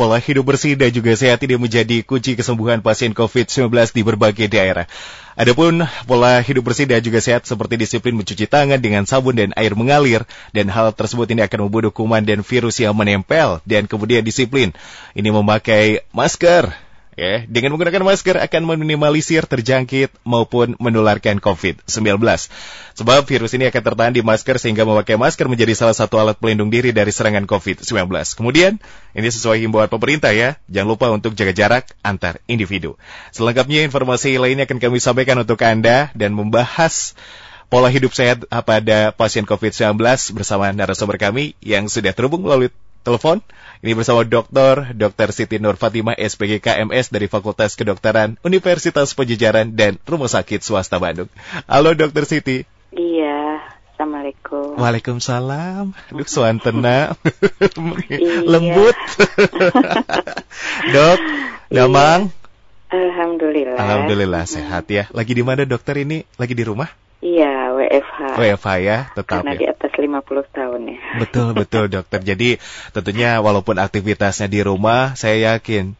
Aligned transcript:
pola 0.00 0.16
hidup 0.16 0.48
bersih 0.48 0.80
dan 0.80 0.88
juga 0.88 1.12
sehat 1.12 1.44
ini 1.44 1.60
menjadi 1.60 2.00
kunci 2.00 2.32
kesembuhan 2.32 2.80
pasien 2.80 3.12
COVID-19 3.12 3.68
di 3.92 4.00
berbagai 4.00 4.48
daerah. 4.48 4.88
Adapun 5.36 5.84
pola 6.08 6.40
hidup 6.40 6.72
bersih 6.72 6.88
dan 6.88 7.04
juga 7.04 7.20
sehat 7.20 7.44
seperti 7.44 7.76
disiplin 7.76 8.16
mencuci 8.16 8.48
tangan 8.48 8.80
dengan 8.80 9.04
sabun 9.04 9.36
dan 9.36 9.52
air 9.60 9.76
mengalir 9.76 10.24
dan 10.56 10.72
hal 10.72 10.96
tersebut 10.96 11.28
ini 11.36 11.44
akan 11.44 11.68
membunuh 11.68 11.92
kuman 11.92 12.24
dan 12.24 12.40
virus 12.40 12.80
yang 12.80 12.96
menempel 12.96 13.60
dan 13.68 13.84
kemudian 13.84 14.24
disiplin 14.24 14.72
ini 15.12 15.28
memakai 15.28 16.00
masker 16.16 16.72
Ya, 17.18 17.42
dengan 17.50 17.74
menggunakan 17.74 18.06
masker 18.06 18.38
akan 18.38 18.62
meminimalisir 18.70 19.42
terjangkit 19.42 20.14
maupun 20.22 20.78
menularkan 20.78 21.42
COVID-19. 21.42 22.22
Sebab 22.94 23.20
virus 23.26 23.50
ini 23.58 23.66
akan 23.66 23.82
tertahan 23.82 24.14
di 24.14 24.22
masker 24.22 24.62
sehingga 24.62 24.86
memakai 24.86 25.18
masker 25.18 25.50
menjadi 25.50 25.74
salah 25.74 25.92
satu 25.92 26.22
alat 26.22 26.38
pelindung 26.38 26.70
diri 26.70 26.94
dari 26.94 27.10
serangan 27.10 27.50
COVID-19. 27.50 28.14
Kemudian, 28.38 28.78
ini 29.12 29.28
sesuai 29.28 29.58
himbauan 29.58 29.90
pemerintah 29.90 30.30
ya, 30.30 30.54
jangan 30.70 30.88
lupa 30.94 31.06
untuk 31.10 31.34
jaga 31.34 31.50
jarak 31.50 31.84
antar 32.06 32.38
individu. 32.46 32.94
Selengkapnya 33.34 33.82
informasi 33.84 34.38
lainnya 34.38 34.70
akan 34.70 34.78
kami 34.78 35.02
sampaikan 35.02 35.42
untuk 35.42 35.58
Anda 35.66 36.14
dan 36.14 36.32
membahas 36.38 37.18
pola 37.70 37.86
hidup 37.86 38.10
sehat 38.10 38.46
pada 38.66 39.14
pasien 39.14 39.46
COVID-19 39.46 39.98
bersama 40.34 40.70
narasumber 40.74 41.18
kami 41.18 41.54
yang 41.62 41.86
sudah 41.86 42.10
terhubung 42.10 42.42
melalui 42.42 42.70
telepon. 43.02 43.44
Ini 43.80 43.96
bersama 43.96 44.22
Dr. 44.28 44.92
Dr. 44.92 45.28
Siti 45.32 45.56
Nur 45.56 45.80
Fatimah 45.80 46.16
SPG 46.16 46.60
KMS 46.60 47.08
dari 47.08 47.32
Fakultas 47.32 47.72
Kedokteran 47.74 48.36
Universitas 48.44 49.16
Pejajaran 49.16 49.72
dan 49.72 49.96
Rumah 50.04 50.28
Sakit 50.28 50.60
Swasta 50.60 51.00
Bandung. 51.00 51.32
Halo 51.64 51.96
Dr. 51.96 52.28
Siti. 52.28 52.68
Iya, 52.92 53.60
Assalamualaikum. 54.00 54.80
Waalaikumsalam. 54.80 55.92
Aduh, 55.92 56.24
suantena. 56.24 57.12
iya. 58.08 58.40
Lembut. 58.56 58.96
Dok, 60.96 61.20
Damang. 61.68 62.32
Iya. 62.32 62.40
Alhamdulillah. 62.90 63.76
Alhamdulillah 63.76 64.44
sehat 64.48 64.88
ya. 64.88 65.04
Lagi 65.12 65.36
di 65.36 65.44
mana 65.44 65.68
dokter 65.68 66.00
ini? 66.00 66.24
Lagi 66.40 66.56
di 66.56 66.64
rumah? 66.64 66.88
Iya, 67.20 67.49
WFH. 67.90 68.38
WFH 68.38 68.68
ya, 68.86 68.98
tetap 69.18 69.42
Karena 69.42 69.52
ya. 69.52 69.58
di 69.58 69.66
atas 69.66 69.90
50 69.98 70.54
tahun 70.54 70.80
ya. 70.86 70.98
Betul, 71.26 71.48
betul 71.58 71.84
dokter. 71.90 72.20
Jadi 72.22 72.62
tentunya 72.94 73.42
walaupun 73.42 73.82
aktivitasnya 73.82 74.46
di 74.46 74.62
rumah, 74.62 75.18
saya 75.18 75.58
yakin 75.58 75.98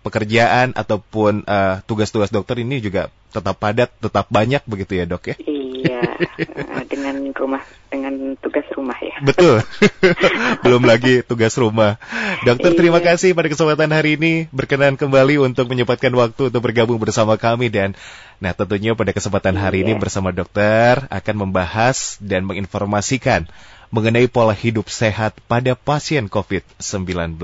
pekerjaan 0.00 0.72
ataupun 0.72 1.44
uh, 1.44 1.84
tugas-tugas 1.84 2.32
dokter 2.32 2.62
ini 2.64 2.80
juga 2.80 3.12
tetap 3.34 3.58
padat, 3.60 3.92
tetap 4.00 4.24
banyak 4.32 4.64
begitu 4.64 4.96
ya 4.96 5.04
dok 5.04 5.34
ya? 5.34 5.36
Iya, 5.36 5.55
eh, 5.90 6.84
dengan 6.90 7.14
rumah, 7.32 7.62
dengan 7.88 8.34
tugas 8.38 8.66
rumah 8.74 8.96
ya. 8.98 9.16
Betul, 9.22 9.62
belum 10.64 10.82
lagi 10.84 11.22
tugas 11.22 11.54
rumah. 11.56 11.96
Dokter 12.44 12.72
Iya. 12.72 12.78
terima 12.78 13.00
kasih 13.00 13.32
pada 13.32 13.48
kesempatan 13.48 13.90
hari 13.90 14.16
ini 14.18 14.32
berkenan 14.50 14.98
kembali 14.98 15.38
untuk 15.40 15.70
menyempatkan 15.70 16.12
waktu 16.12 16.48
untuk 16.52 16.62
bergabung 16.62 16.98
bersama 16.98 17.36
kami 17.36 17.70
dan 17.70 17.94
nah 18.36 18.52
tentunya 18.52 18.92
pada 18.92 19.16
kesempatan 19.16 19.56
hari 19.56 19.80
ini 19.86 19.96
Iya. 19.96 20.00
bersama 20.02 20.28
dokter 20.30 21.08
akan 21.08 21.34
membahas 21.48 22.20
dan 22.20 22.44
menginformasikan 22.44 23.48
mengenai 23.88 24.26
pola 24.26 24.52
hidup 24.52 24.90
sehat 24.90 25.38
pada 25.46 25.72
pasien 25.78 26.26
COVID-19. 26.26 27.38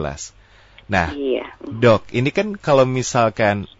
Nah, 0.90 1.08
Iya. 1.14 1.46
Dok, 1.62 2.10
ini 2.12 2.28
kan 2.34 2.58
kalau 2.58 2.82
misalkan 2.84 3.70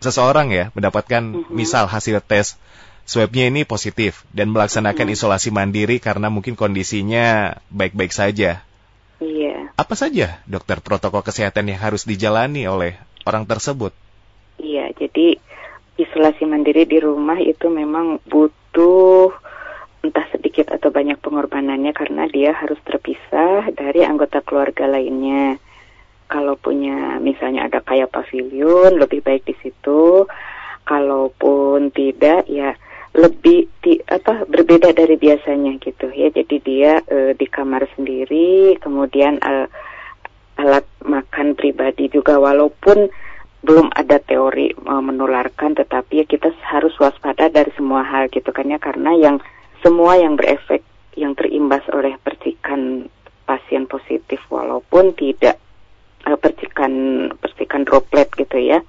seseorang 0.00 0.48
ya 0.48 0.72
mendapatkan 0.72 1.20
Mhm. 1.20 1.52
misal 1.52 1.84
hasil 1.84 2.22
tes 2.24 2.56
swabnya 3.04 3.50
ini 3.50 3.66
positif 3.66 4.24
dan 4.30 4.50
melaksanakan 4.50 5.10
Mhm. 5.10 5.14
isolasi 5.14 5.50
mandiri 5.50 5.98
karena 5.98 6.28
mungkin 6.30 6.54
kondisinya 6.54 7.58
baik-baik 7.70 8.12
saja. 8.14 8.62
Iya. 9.20 9.76
Apa 9.76 9.94
saja 9.94 10.40
dokter 10.48 10.80
protokol 10.80 11.20
kesehatan 11.20 11.68
yang 11.68 11.80
harus 11.80 12.08
dijalani 12.08 12.64
oleh 12.64 12.96
orang 13.28 13.44
tersebut? 13.44 13.92
Iya, 14.60 14.92
jadi 14.96 15.36
isolasi 16.00 16.48
mandiri 16.48 16.88
di 16.88 16.96
rumah 17.00 17.36
itu 17.36 17.68
memang 17.68 18.24
butuh 18.24 19.32
entah 20.00 20.24
sedikit 20.32 20.72
atau 20.72 20.88
banyak 20.88 21.20
pengorbanannya 21.20 21.92
karena 21.92 22.24
dia 22.32 22.56
harus 22.56 22.80
terpisah 22.80 23.68
dari 23.76 24.00
anggota 24.00 24.40
keluarga 24.40 24.88
lainnya. 24.88 25.60
Kalau 26.30 26.56
punya 26.56 27.20
misalnya 27.20 27.68
ada 27.68 27.84
kayak 27.84 28.08
pavilion, 28.08 28.96
lebih 28.96 29.20
baik 29.20 29.44
di 29.44 29.52
situ. 29.60 30.24
Kalaupun 30.86 31.92
tidak, 31.92 32.48
ya 32.48 32.72
lebih 33.10 33.66
di, 33.82 33.98
apa 34.06 34.46
berbeda 34.46 34.94
dari 34.94 35.18
biasanya 35.18 35.78
gitu 35.82 36.10
ya. 36.14 36.30
Jadi 36.30 36.56
dia 36.62 37.02
eh, 37.06 37.32
di 37.34 37.46
kamar 37.50 37.86
sendiri, 37.98 38.78
kemudian 38.78 39.42
eh, 39.42 39.66
alat 40.60 40.84
makan 41.00 41.56
pribadi 41.56 42.12
juga 42.12 42.36
walaupun 42.36 43.08
belum 43.60 43.92
ada 43.92 44.16
teori 44.20 44.72
uh, 44.88 45.04
menularkan 45.04 45.76
tetapi 45.76 46.24
ya 46.24 46.26
kita 46.28 46.48
harus 46.64 46.96
waspada 46.96 47.52
dari 47.52 47.68
semua 47.76 48.00
hal 48.04 48.32
gitu 48.32 48.48
kan 48.52 48.64
ya 48.68 48.80
karena 48.80 49.12
yang 49.16 49.36
semua 49.84 50.16
yang 50.16 50.36
berefek 50.36 50.80
yang 51.16 51.36
terimbas 51.36 51.84
oleh 51.92 52.16
percikan 52.24 53.08
pasien 53.44 53.84
positif 53.84 54.40
walaupun 54.48 55.12
tidak 55.12 55.60
uh, 56.24 56.40
percikan 56.40 57.28
percikan 57.36 57.84
droplet 57.84 58.32
gitu 58.32 58.56
ya 58.56 58.80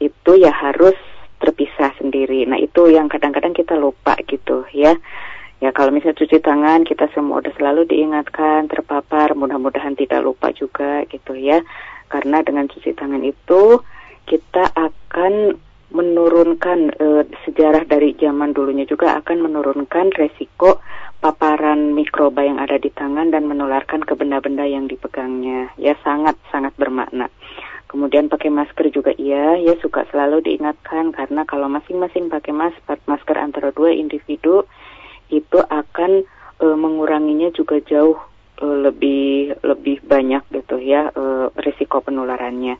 itu 0.00 0.32
ya 0.36 0.52
harus 0.52 0.96
terpisah 1.40 1.96
sendiri 1.96 2.44
nah 2.44 2.60
itu 2.60 2.92
yang 2.92 3.08
kadang-kadang 3.08 3.56
kita 3.56 3.72
lupa 3.76 4.16
gitu 4.28 4.68
ya 4.72 4.96
Ya 5.62 5.72
kalau 5.72 5.96
misalnya 5.96 6.20
cuci 6.20 6.44
tangan 6.44 6.84
kita 6.84 7.08
semua 7.16 7.40
udah 7.40 7.48
selalu 7.56 7.88
diingatkan 8.04 8.68
terpapar 8.68 9.32
mudah-mudahan 9.32 9.96
tidak 9.96 10.20
lupa 10.20 10.52
juga 10.52 11.08
gitu 11.08 11.32
ya. 11.32 11.64
Karena 12.12 12.44
dengan 12.44 12.68
cuci 12.68 12.92
tangan 12.92 13.24
itu 13.24 13.80
kita 14.28 14.76
akan 14.76 15.56
menurunkan 15.88 16.78
eh, 17.00 17.24
sejarah 17.48 17.88
dari 17.88 18.12
zaman 18.20 18.52
dulunya 18.52 18.84
juga 18.84 19.16
akan 19.24 19.48
menurunkan 19.48 20.12
resiko 20.12 20.84
paparan 21.24 21.96
mikroba 21.96 22.44
yang 22.44 22.60
ada 22.60 22.76
di 22.76 22.92
tangan 22.92 23.32
dan 23.32 23.48
menularkan 23.48 24.04
ke 24.04 24.12
benda-benda 24.12 24.68
yang 24.68 24.84
dipegangnya. 24.84 25.72
Ya 25.80 25.96
sangat 26.04 26.36
sangat 26.52 26.76
bermakna. 26.76 27.32
Kemudian 27.88 28.26
pakai 28.26 28.50
masker 28.50 28.90
juga 28.90 29.14
iya 29.16 29.54
ya 29.56 29.78
suka 29.80 30.04
selalu 30.10 30.42
diingatkan 30.44 31.14
karena 31.14 31.46
kalau 31.46 31.70
masing-masing 31.70 32.26
pakai 32.26 32.50
masker 32.50 32.98
masker 33.06 33.38
antara 33.38 33.70
dua 33.70 33.94
individu 33.94 34.66
itu 35.30 35.58
akan 35.62 36.26
e, 36.60 36.66
menguranginya 36.74 37.50
juga 37.50 37.80
jauh 37.82 38.18
e, 38.58 38.66
lebih 38.66 39.58
lebih 39.62 40.02
banyak 40.04 40.42
gitu 40.52 40.78
ya 40.78 41.10
e, 41.14 41.50
risiko 41.62 42.00
penularannya. 42.00 42.76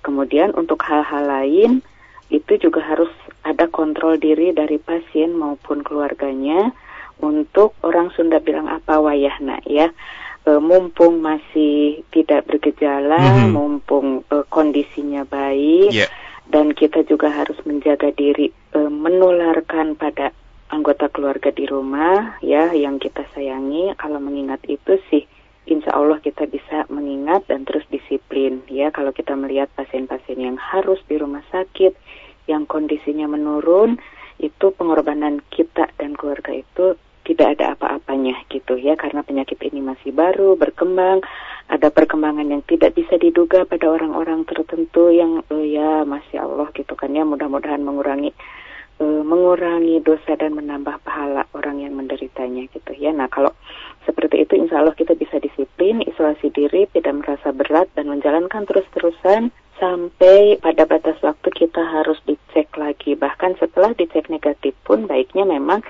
Kemudian 0.00 0.56
untuk 0.56 0.80
hal-hal 0.88 1.28
lain 1.28 1.84
itu 2.30 2.52
juga 2.56 2.80
harus 2.80 3.10
ada 3.42 3.66
kontrol 3.66 4.16
diri 4.16 4.54
dari 4.54 4.78
pasien 4.78 5.34
maupun 5.34 5.82
keluarganya 5.82 6.72
untuk 7.20 7.76
orang 7.84 8.08
Sunda 8.16 8.40
bilang 8.40 8.70
apa 8.70 8.96
wayahna 8.96 9.60
ya. 9.68 9.92
E, 10.48 10.56
mumpung 10.56 11.20
masih 11.20 12.00
tidak 12.16 12.48
bergejala, 12.48 13.44
Mhm. 13.44 13.52
mumpung 13.52 14.24
e, 14.32 14.40
kondisinya 14.48 15.28
baik 15.28 15.92
Ya, 15.92 16.08
dan 16.48 16.72
kita 16.72 17.04
juga 17.04 17.28
harus 17.28 17.60
menjaga 17.68 18.08
diri 18.16 18.48
e, 18.72 18.78
menularkan 18.88 20.00
pada 20.00 20.32
anggota 20.70 21.10
keluarga 21.10 21.50
di 21.50 21.66
rumah 21.66 22.38
ya 22.40 22.70
yang 22.72 23.02
kita 23.02 23.26
sayangi. 23.34 23.92
Kalau 23.98 24.22
mengingat 24.22 24.62
itu 24.70 24.96
sih 25.10 25.26
insya 25.66 25.92
Allah 25.94 26.18
kita 26.22 26.46
bisa 26.46 26.86
mengingat 26.88 27.46
dan 27.50 27.66
terus 27.66 27.84
disiplin 27.90 28.62
ya. 28.70 28.94
Kalau 28.94 29.10
kita 29.10 29.34
melihat 29.34 29.68
pasien-pasien 29.74 30.38
yang 30.38 30.56
harus 30.56 31.02
di 31.10 31.18
rumah 31.18 31.42
sakit 31.50 31.92
yang 32.46 32.64
kondisinya 32.64 33.26
menurun 33.30 33.98
itu 34.40 34.72
pengorbanan 34.72 35.44
kita 35.52 35.92
dan 36.00 36.16
keluarga 36.16 36.56
itu 36.56 36.96
tidak 37.28 37.60
ada 37.60 37.76
apa-apanya 37.76 38.46
gitu 38.48 38.78
ya. 38.78 38.94
Karena 38.96 39.20
penyakit 39.26 39.58
ini 39.66 39.82
masih 39.84 40.14
baru 40.14 40.54
berkembang 40.56 41.20
ada 41.70 41.86
perkembangan 41.90 42.50
yang 42.50 42.62
tidak 42.66 42.98
bisa 42.98 43.14
diduga 43.14 43.62
pada 43.62 43.86
orang-orang 43.86 44.42
tertentu 44.42 45.14
yang 45.14 45.46
eh, 45.50 45.78
ya 45.78 46.02
masya 46.02 46.46
Allah 46.46 46.70
gitu 46.74 46.94
kan 46.94 47.14
ya. 47.14 47.22
Mudah-mudahan 47.22 47.82
mengurangi 47.82 48.34
eh, 49.00 49.22
mengurangi 49.24 50.04
dosa 50.04 50.36
dan 50.36 50.54
menambah 50.54 51.00
pahala 51.02 51.48
orang 51.56 51.80
yang 51.82 51.96
menderitanya 51.96 52.68
gitu 52.70 52.92
ya. 52.94 53.10
Nah 53.10 53.26
kalau 53.32 53.50
seperti 54.04 54.44
itu 54.44 54.56
insya 54.60 54.80
Allah 54.80 54.96
kita 54.96 55.16
bisa 55.16 55.40
disiplin, 55.40 56.04
isolasi 56.04 56.52
diri, 56.52 56.86
tidak 56.92 57.24
merasa 57.24 57.50
berat 57.50 57.88
dan 57.96 58.12
menjalankan 58.12 58.68
terus-terusan 58.68 59.50
sampai 59.80 60.60
pada 60.60 60.84
batas 60.84 61.16
waktu 61.24 61.48
kita 61.50 61.80
harus 61.80 62.20
dicek 62.28 62.68
lagi. 62.76 63.16
Bahkan 63.16 63.56
setelah 63.56 63.96
dicek 63.96 64.28
negatif 64.28 64.76
pun 64.84 65.08
baiknya 65.08 65.48
memang 65.48 65.80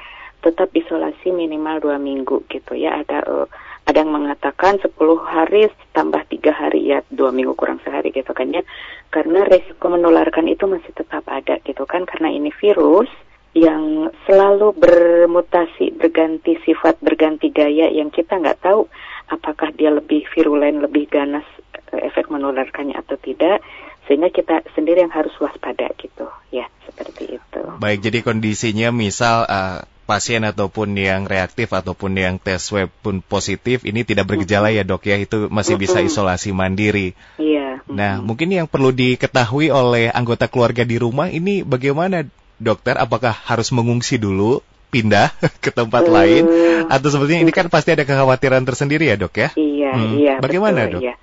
tetap 0.40 0.72
isolasi 0.72 1.34
minimal 1.34 1.82
dua 1.82 1.98
minggu 1.98 2.46
gitu 2.48 2.72
ya. 2.78 3.02
Ada 3.02 3.26
eh, 3.26 3.46
ada 3.90 4.06
yang 4.06 4.14
mengatakan 4.14 4.78
10 4.78 4.94
hari 5.26 5.66
tambah 5.90 6.22
tiga 6.30 6.54
hari 6.54 6.94
ya 6.94 7.02
dua 7.10 7.34
minggu 7.34 7.58
kurang 7.58 7.82
sehari 7.82 8.14
gitu 8.14 8.30
kan 8.30 8.54
ya. 8.54 8.62
Karena 9.10 9.42
resiko 9.42 9.90
menularkan 9.90 10.46
itu 10.46 10.70
masih 10.70 10.94
tetap 10.94 11.26
ada 11.26 11.58
gitu 11.66 11.82
kan 11.90 12.06
karena 12.06 12.30
ini 12.30 12.54
virus 12.54 13.10
yang 13.50 14.06
selalu 14.30 14.70
bermutasi 14.78 15.98
berganti 15.98 16.54
sifat 16.62 17.02
berganti 17.02 17.50
gaya 17.50 17.90
yang 17.90 18.14
kita 18.14 18.38
nggak 18.38 18.62
tahu 18.62 18.86
apakah 19.26 19.74
dia 19.74 19.90
lebih 19.90 20.22
virulen 20.30 20.78
lebih 20.78 21.10
ganas 21.10 21.42
uh, 21.90 21.98
efek 21.98 22.30
menularkannya 22.30 22.94
atau 22.94 23.18
tidak 23.18 23.58
sehingga 24.06 24.30
kita 24.30 24.62
sendiri 24.78 25.02
yang 25.02 25.10
harus 25.10 25.34
waspada 25.42 25.90
gitu 25.98 26.30
ya 26.54 26.70
seperti 27.00 27.40
itu. 27.40 27.60
Baik, 27.80 27.98
jadi 28.04 28.18
kondisinya 28.20 28.92
misal 28.92 29.48
uh, 29.48 29.80
pasien 30.04 30.42
ataupun 30.44 30.92
yang 30.98 31.24
reaktif 31.24 31.70
ataupun 31.70 32.18
yang 32.18 32.36
tes 32.36 32.60
swab 32.60 32.92
pun 33.00 33.24
positif 33.24 33.86
ini 33.86 34.02
tidak 34.02 34.26
bergejala 34.26 34.74
ya 34.74 34.82
dok 34.82 35.06
ya 35.06 35.16
itu 35.16 35.46
masih 35.48 35.78
bisa 35.80 36.02
isolasi 36.02 36.52
mandiri. 36.52 37.14
Iya. 37.40 37.80
Nah 37.86 38.18
mungkin 38.18 38.50
yang 38.50 38.66
perlu 38.66 38.90
diketahui 38.90 39.70
oleh 39.70 40.10
anggota 40.10 40.50
keluarga 40.50 40.82
di 40.82 40.98
rumah 40.98 41.30
ini 41.30 41.62
bagaimana 41.62 42.26
dokter? 42.58 42.98
Apakah 42.98 43.32
harus 43.32 43.72
mengungsi 43.72 44.20
dulu? 44.20 44.60
pindah 44.90 45.30
ke 45.64 45.70
tempat 45.70 46.02
uh, 46.02 46.10
lain 46.10 46.44
atau 46.90 47.08
sepertinya 47.14 47.46
ini 47.46 47.54
kan 47.54 47.70
pasti 47.70 47.94
ada 47.94 48.02
kekhawatiran 48.02 48.66
tersendiri 48.66 49.06
ya 49.06 49.14
dok 49.14 49.38
ya? 49.38 49.48
Iya 49.54 49.90
hmm. 49.94 50.12
iya. 50.18 50.34
Bagaimana 50.42 50.90
betul, 50.90 50.92
dok? 50.98 51.02
Iya. 51.06 51.14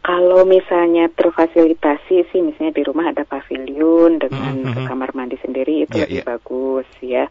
Kalau 0.00 0.48
misalnya 0.48 1.12
terfasilitasi 1.12 2.32
sih, 2.32 2.40
misalnya 2.40 2.72
di 2.72 2.84
rumah 2.88 3.12
ada 3.12 3.28
pavilion 3.28 4.16
dengan 4.16 4.64
mm 4.64 4.72
-hmm. 4.72 4.86
kamar 4.88 5.12
mandi 5.12 5.36
sendiri 5.44 5.84
itu 5.84 5.92
yeah, 5.92 6.08
lebih 6.08 6.16
yeah. 6.24 6.28
bagus 6.28 6.88
ya. 7.04 7.24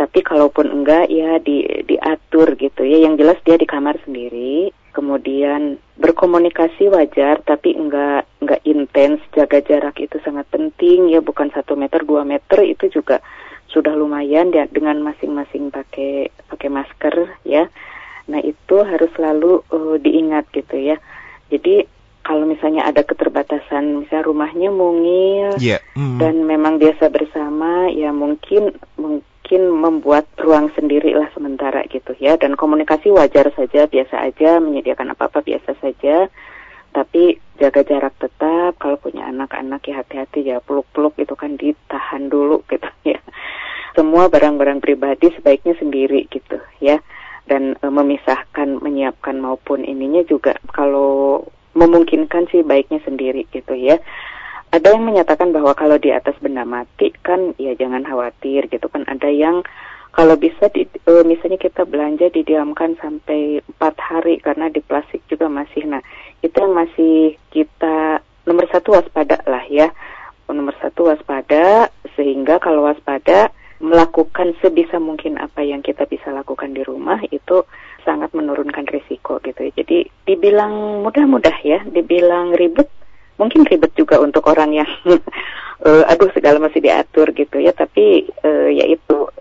Tapi 0.00 0.24
kalaupun 0.24 0.72
enggak 0.72 1.12
ya 1.12 1.36
di 1.44 1.60
diatur 1.84 2.56
gitu 2.56 2.88
ya. 2.88 3.04
Yang 3.04 3.14
jelas 3.20 3.38
dia 3.44 3.56
di 3.60 3.68
kamar 3.68 4.00
sendiri 4.00 4.72
kemudian 4.96 5.78
berkomunikasi 6.00 6.88
wajar 6.88 7.44
tapi 7.44 7.76
enggak 7.76 8.24
enggak 8.40 8.64
intens. 8.64 9.20
Jaga 9.36 9.60
jarak 9.60 10.00
itu 10.00 10.16
sangat 10.24 10.48
penting 10.48 11.12
ya. 11.12 11.20
Bukan 11.20 11.52
satu 11.52 11.76
meter 11.76 12.00
dua 12.08 12.24
meter 12.24 12.64
itu 12.64 12.88
juga 12.88 13.20
sudah 13.68 13.92
lumayan 13.92 14.48
ya 14.56 14.64
dengan 14.72 15.04
masing-masing 15.04 15.68
pakai 15.68 16.32
pakai 16.48 16.72
masker 16.72 17.28
ya. 17.44 17.68
Nah 18.32 18.40
itu 18.40 18.80
harus 18.88 19.12
selalu 19.20 19.60
uh, 19.68 20.00
diingat 20.00 20.48
gitu 20.56 20.80
ya 20.80 20.96
jadi 21.50 21.84
kalau 22.20 22.46
misalnya 22.46 22.86
ada 22.86 23.02
keterbatasan, 23.02 24.06
misalnya 24.06 24.28
rumahnya 24.30 24.70
mungil 24.70 25.56
yeah. 25.58 25.82
mm. 25.98 26.22
dan 26.22 26.46
memang 26.46 26.78
biasa 26.78 27.10
bersama, 27.10 27.90
ya 27.90 28.14
mungkin 28.14 28.76
mungkin 28.94 29.62
membuat 29.74 30.30
ruang 30.38 30.70
sendiri 30.78 31.10
lah 31.10 31.26
sementara 31.34 31.82
gitu 31.90 32.14
ya 32.22 32.38
dan 32.38 32.54
komunikasi 32.54 33.10
wajar 33.10 33.50
saja 33.58 33.90
biasa 33.90 34.30
aja 34.30 34.62
menyediakan 34.62 35.10
apa 35.10 35.26
apa 35.26 35.42
biasa 35.42 35.74
saja 35.82 36.30
tapi 36.94 37.38
jaga 37.58 37.82
jarak 37.82 38.14
tetap 38.22 38.78
kalau 38.78 38.94
punya 39.02 39.26
anak-anak 39.26 39.82
ya 39.90 40.06
hati-hati 40.06 40.54
ya 40.54 40.62
peluk-peluk 40.62 41.18
itu 41.18 41.34
kan 41.34 41.58
ditahan 41.58 42.30
dulu 42.30 42.62
gitu 42.70 42.86
ya 43.02 43.18
semua 43.98 44.30
barang-barang 44.30 44.78
pribadi 44.78 45.34
sebaiknya 45.34 45.74
sendiri 45.82 46.30
gitu 46.30 46.62
ya 46.78 47.02
dan 47.50 47.74
e, 47.82 47.86
memisahkan 47.90 48.78
menyiapkan 48.78 49.42
maupun 49.42 49.82
ininya 49.82 50.22
juga 50.22 50.54
kalau 50.70 51.42
memungkinkan 51.74 52.46
sih 52.54 52.62
baiknya 52.62 53.02
sendiri 53.02 53.50
gitu 53.50 53.74
ya. 53.74 53.98
Ada 54.70 54.94
yang 54.94 55.02
menyatakan 55.02 55.50
bahwa 55.50 55.74
kalau 55.74 55.98
di 55.98 56.14
atas 56.14 56.38
benda 56.38 56.62
mati 56.62 57.10
kan 57.26 57.58
ya 57.58 57.74
jangan 57.74 58.06
khawatir 58.06 58.70
gitu 58.70 58.86
kan. 58.86 59.02
Ada 59.10 59.26
yang 59.26 59.66
kalau 60.14 60.34
bisa 60.38 60.70
di, 60.70 60.86
uh, 61.10 61.22
misalnya 61.26 61.58
kita 61.58 61.86
belanja 61.86 62.30
didiamkan 62.30 62.98
sampai 62.98 63.62
empat 63.66 63.94
hari 63.98 64.38
karena 64.38 64.70
di 64.70 64.78
plastik 64.82 65.22
juga 65.26 65.50
masih. 65.50 65.86
Nah 65.90 66.02
itu 66.42 66.54
yang 66.54 66.74
masih 66.74 67.34
kita 67.50 68.22
nomor 68.46 68.70
satu 68.70 68.94
waspada 68.94 69.42
lah 69.50 69.66
ya. 69.66 69.90
Nomor 70.50 70.74
satu 70.82 71.06
waspada 71.06 71.94
sehingga 72.18 72.58
kalau 72.58 72.86
waspada 72.90 73.54
melakukan 73.80 74.54
sebisa 74.60 75.00
mungkin 75.00 75.40
apa 75.40 75.64
yang 75.64 75.80
kita 75.80 76.04
bisa 76.04 76.28
lakukan 76.30 76.76
di 76.76 76.84
rumah 76.84 77.20
itu 77.32 77.64
sangat 78.04 78.32
menurunkan 78.36 78.84
risiko 78.88 79.40
gitu 79.40 79.68
ya. 79.68 79.72
Jadi 79.72 80.08
dibilang 80.28 81.04
mudah-mudah 81.04 81.56
ya, 81.64 81.80
dibilang 81.88 82.52
ribet 82.52 82.88
mungkin 83.40 83.64
ribet 83.64 83.96
juga 83.96 84.20
untuk 84.20 84.44
orang 84.52 84.84
yang 84.84 84.90
uh, 85.80 86.04
aduh 86.12 86.28
segala 86.36 86.60
masih 86.60 86.84
diatur 86.84 87.32
gitu 87.32 87.56
ya 87.56 87.72
tapi 87.72 88.28
uh, 88.44 88.68
ya 88.68 88.84
itu 88.84 89.32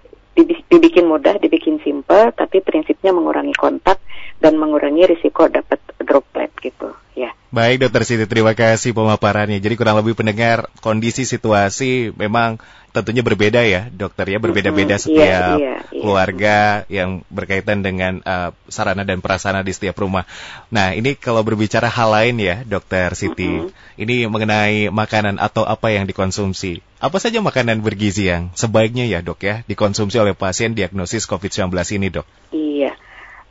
dibikin 0.72 1.04
mudah 1.04 1.36
dibikin 1.36 1.84
simple 1.84 2.32
tapi 2.32 2.64
prinsipnya 2.64 3.12
mengurangi 3.12 3.52
kontak 3.60 4.00
dan 4.40 4.56
mengurangi 4.56 5.04
risiko 5.12 5.52
dapat 5.52 5.84
droplet 6.00 6.48
gitu 6.64 6.96
ya 7.12 7.36
Baik 7.50 7.82
Dokter 7.82 8.06
Siti, 8.06 8.30
terima 8.30 8.54
kasih 8.54 8.94
pemaparannya. 8.94 9.58
Jadi 9.58 9.74
kurang 9.74 9.98
lebih 9.98 10.14
pendengar 10.14 10.70
kondisi 10.86 11.26
situasi 11.26 12.14
memang 12.14 12.62
tentunya 12.92 13.24
berbeda 13.24 13.62
ya 13.64 13.88
dokter 13.90 14.28
ya, 14.36 14.38
berbeda-beda 14.38 15.00
-hmm. 15.00 15.06
setiap 15.08 15.58
iya, 15.58 15.80
iya, 15.80 16.02
keluarga 16.04 16.58
yang 16.92 17.24
berkaitan 17.32 17.80
dengan 17.80 18.20
uh, 18.28 18.52
sarana 18.68 19.08
dan 19.08 19.24
prasarana 19.24 19.64
di 19.64 19.72
setiap 19.72 19.96
rumah. 20.04 20.28
Nah 20.68 20.92
ini 20.92 21.16
kalau 21.16 21.40
berbicara 21.42 21.88
hal 21.88 22.12
lain 22.12 22.36
ya 22.44 22.68
dokter 22.68 23.16
Siti, 23.16 23.48
mm 23.48 23.72
-hmm. 23.72 24.02
ini 24.04 24.16
mengenai 24.28 24.92
makanan 24.92 25.40
atau 25.40 25.64
apa 25.64 25.96
yang 25.96 26.04
dikonsumsi. 26.04 26.84
Apa 27.00 27.16
saja 27.16 27.40
makanan 27.40 27.80
bergizi 27.80 28.28
yang 28.28 28.52
sebaiknya 28.60 29.08
ya 29.08 29.24
dok 29.24 29.40
ya 29.40 29.64
dikonsumsi 29.72 30.20
oleh 30.20 30.36
pasien 30.36 30.76
diagnosis 30.76 31.24
COVID-19 31.32 31.72
ini 31.96 32.12
dok? 32.12 32.28
Iya. 32.52 32.99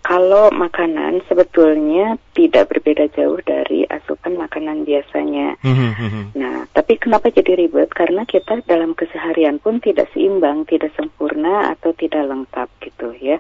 Kalau 0.08 0.48
makanan 0.48 1.20
sebetulnya 1.28 2.16
tidak 2.32 2.72
berbeda 2.72 3.12
jauh 3.12 3.36
dari 3.44 3.84
asupan 3.92 4.40
makanan 4.40 4.88
biasanya. 4.88 5.60
Hmm, 5.60 5.76
hmm, 5.76 5.92
hmm. 6.00 6.24
Nah, 6.32 6.64
tapi 6.72 6.96
kenapa 6.96 7.28
jadi 7.28 7.60
ribet? 7.60 7.92
Karena 7.92 8.24
kita 8.24 8.64
dalam 8.64 8.96
keseharian 8.96 9.60
pun 9.60 9.84
tidak 9.84 10.08
seimbang, 10.16 10.64
tidak 10.64 10.96
sempurna 10.96 11.76
atau 11.76 11.92
tidak 11.92 12.24
lengkap 12.24 12.72
gitu 12.88 13.12
ya. 13.20 13.36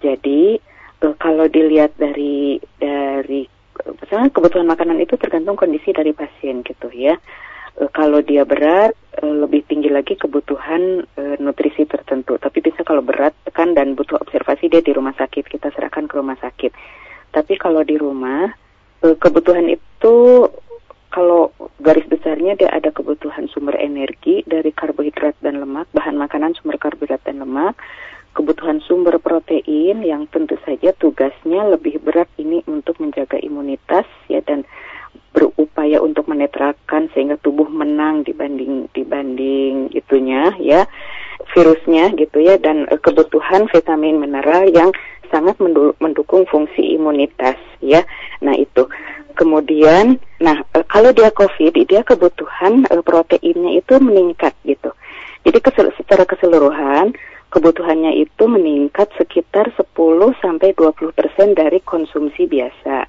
Jadi 0.00 0.56
uh, 1.04 1.12
kalau 1.20 1.44
dilihat 1.44 1.92
dari 2.00 2.56
dari 2.80 3.44
misalnya 4.00 4.32
kebutuhan 4.32 4.64
makanan 4.64 5.04
itu 5.04 5.12
tergantung 5.20 5.60
kondisi 5.60 5.92
dari 5.92 6.16
pasien 6.16 6.64
gitu 6.64 6.88
ya. 6.88 7.20
Uh, 7.78 7.90
kalau 7.94 8.18
dia 8.20 8.42
berat 8.42 8.92
uh, 9.22 9.34
lebih 9.46 9.62
tinggi 9.70 9.86
lagi 9.86 10.18
kebutuhan 10.18 11.06
uh, 11.14 11.36
nutrisi 11.38 11.86
tertentu. 11.86 12.34
Tapi 12.36 12.58
bisa 12.58 12.82
kalau 12.82 13.00
berat 13.06 13.34
kan 13.54 13.72
dan 13.72 13.94
butuh 13.94 14.18
observasi 14.18 14.66
dia 14.66 14.82
di 14.82 14.90
rumah 14.90 15.14
sakit 15.14 15.46
kita 15.46 15.70
serahkan 15.70 16.10
ke 16.10 16.14
rumah 16.18 16.38
sakit. 16.42 16.74
Tapi 17.30 17.54
kalau 17.54 17.86
di 17.86 17.94
rumah 17.94 18.50
uh, 19.06 19.16
kebutuhan 19.16 19.70
itu 19.70 20.14
kalau 21.08 21.54
garis 21.80 22.04
besarnya 22.04 22.58
dia 22.58 22.68
ada 22.68 22.92
kebutuhan 22.92 23.48
sumber 23.48 23.78
energi 23.80 24.44
dari 24.44 24.74
karbohidrat 24.74 25.40
dan 25.40 25.62
lemak, 25.62 25.88
bahan 25.96 26.20
makanan 26.20 26.52
sumber 26.58 26.76
karbohidrat 26.76 27.24
dan 27.24 27.40
lemak, 27.40 27.78
kebutuhan 28.36 28.78
sumber 28.84 29.16
protein 29.18 30.04
yang 30.04 30.28
tentu 30.28 30.54
saja 30.62 30.92
tugasnya 30.94 31.64
lebih 31.74 31.98
berat 31.98 32.28
ini 32.36 32.60
untuk 32.68 33.00
menjaga 33.00 33.40
imunitas 33.40 34.04
ya 34.28 34.44
dan 34.44 34.68
berupaya 35.32 35.98
untuk 35.98 36.30
menetralkan 36.30 37.10
sehingga 37.12 37.34
tubuh 37.40 37.66
menang 37.66 38.22
dibanding 38.22 38.86
dibanding 38.92 39.90
itunya 39.90 40.54
ya 40.62 40.86
virusnya 41.54 42.14
gitu 42.14 42.42
ya 42.42 42.58
dan 42.62 42.86
kebutuhan 43.48 43.64
vitamin 43.72 44.20
mineral 44.20 44.68
yang 44.68 44.92
sangat 45.32 45.56
mendukung 46.00 46.44
fungsi 46.52 47.00
imunitas 47.00 47.56
ya. 47.80 48.04
Nah 48.44 48.52
itu. 48.52 48.84
Kemudian 49.32 50.20
nah 50.36 50.60
e, 50.76 50.84
kalau 50.84 51.16
dia 51.16 51.32
COVID 51.32 51.72
dia 51.88 52.04
kebutuhan 52.04 52.84
e, 52.92 53.00
proteinnya 53.00 53.80
itu 53.80 53.96
meningkat 53.96 54.52
gitu. 54.68 54.92
Jadi 55.48 55.64
secara 55.96 56.28
keseluruhan 56.28 57.16
kebutuhannya 57.48 58.20
itu 58.20 58.44
meningkat 58.44 59.08
sekitar 59.16 59.72
10 59.72 59.96
sampai 60.44 60.76
20% 60.76 61.16
dari 61.56 61.80
konsumsi 61.80 62.44
biasa 62.44 63.08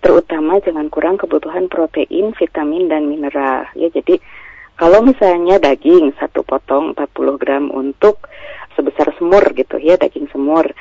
terutama 0.00 0.56
jangan 0.64 0.88
kurang 0.88 1.20
kebutuhan 1.20 1.68
protein, 1.68 2.32
vitamin 2.32 2.88
dan 2.88 3.04
mineral. 3.04 3.68
Ya, 3.76 3.92
jadi 3.92 4.16
kalau 4.80 5.04
misalnya 5.04 5.60
daging 5.60 6.16
satu 6.16 6.40
potong 6.40 6.96
40 6.96 7.36
gram 7.36 7.68
untuk 7.68 8.24
sebesar 8.72 9.12
semur 9.20 9.44
gitu 9.52 9.76
ya, 9.76 10.00
daging 10.00 10.32
semur 10.32 10.72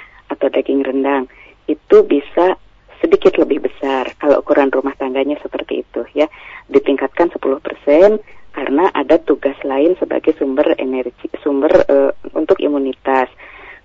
rendang 0.83 1.25
itu 1.69 2.01
bisa 2.03 2.57
sedikit 2.99 3.39
lebih 3.39 3.63
besar 3.63 4.11
kalau 4.19 4.43
ukuran 4.43 4.69
rumah 4.69 4.93
tangganya 4.99 5.39
seperti 5.39 5.87
itu 5.87 6.03
ya. 6.13 6.27
Ditingkatkan 6.67 7.31
10% 7.31 8.19
karena 8.51 8.91
ada 8.91 9.15
tugas 9.21 9.55
lain 9.63 9.95
sebagai 10.01 10.35
sumber 10.35 10.75
energi, 10.75 11.31
sumber 11.39 11.71
uh, 11.87 12.11
untuk 12.35 12.59
imunitas. 12.59 13.31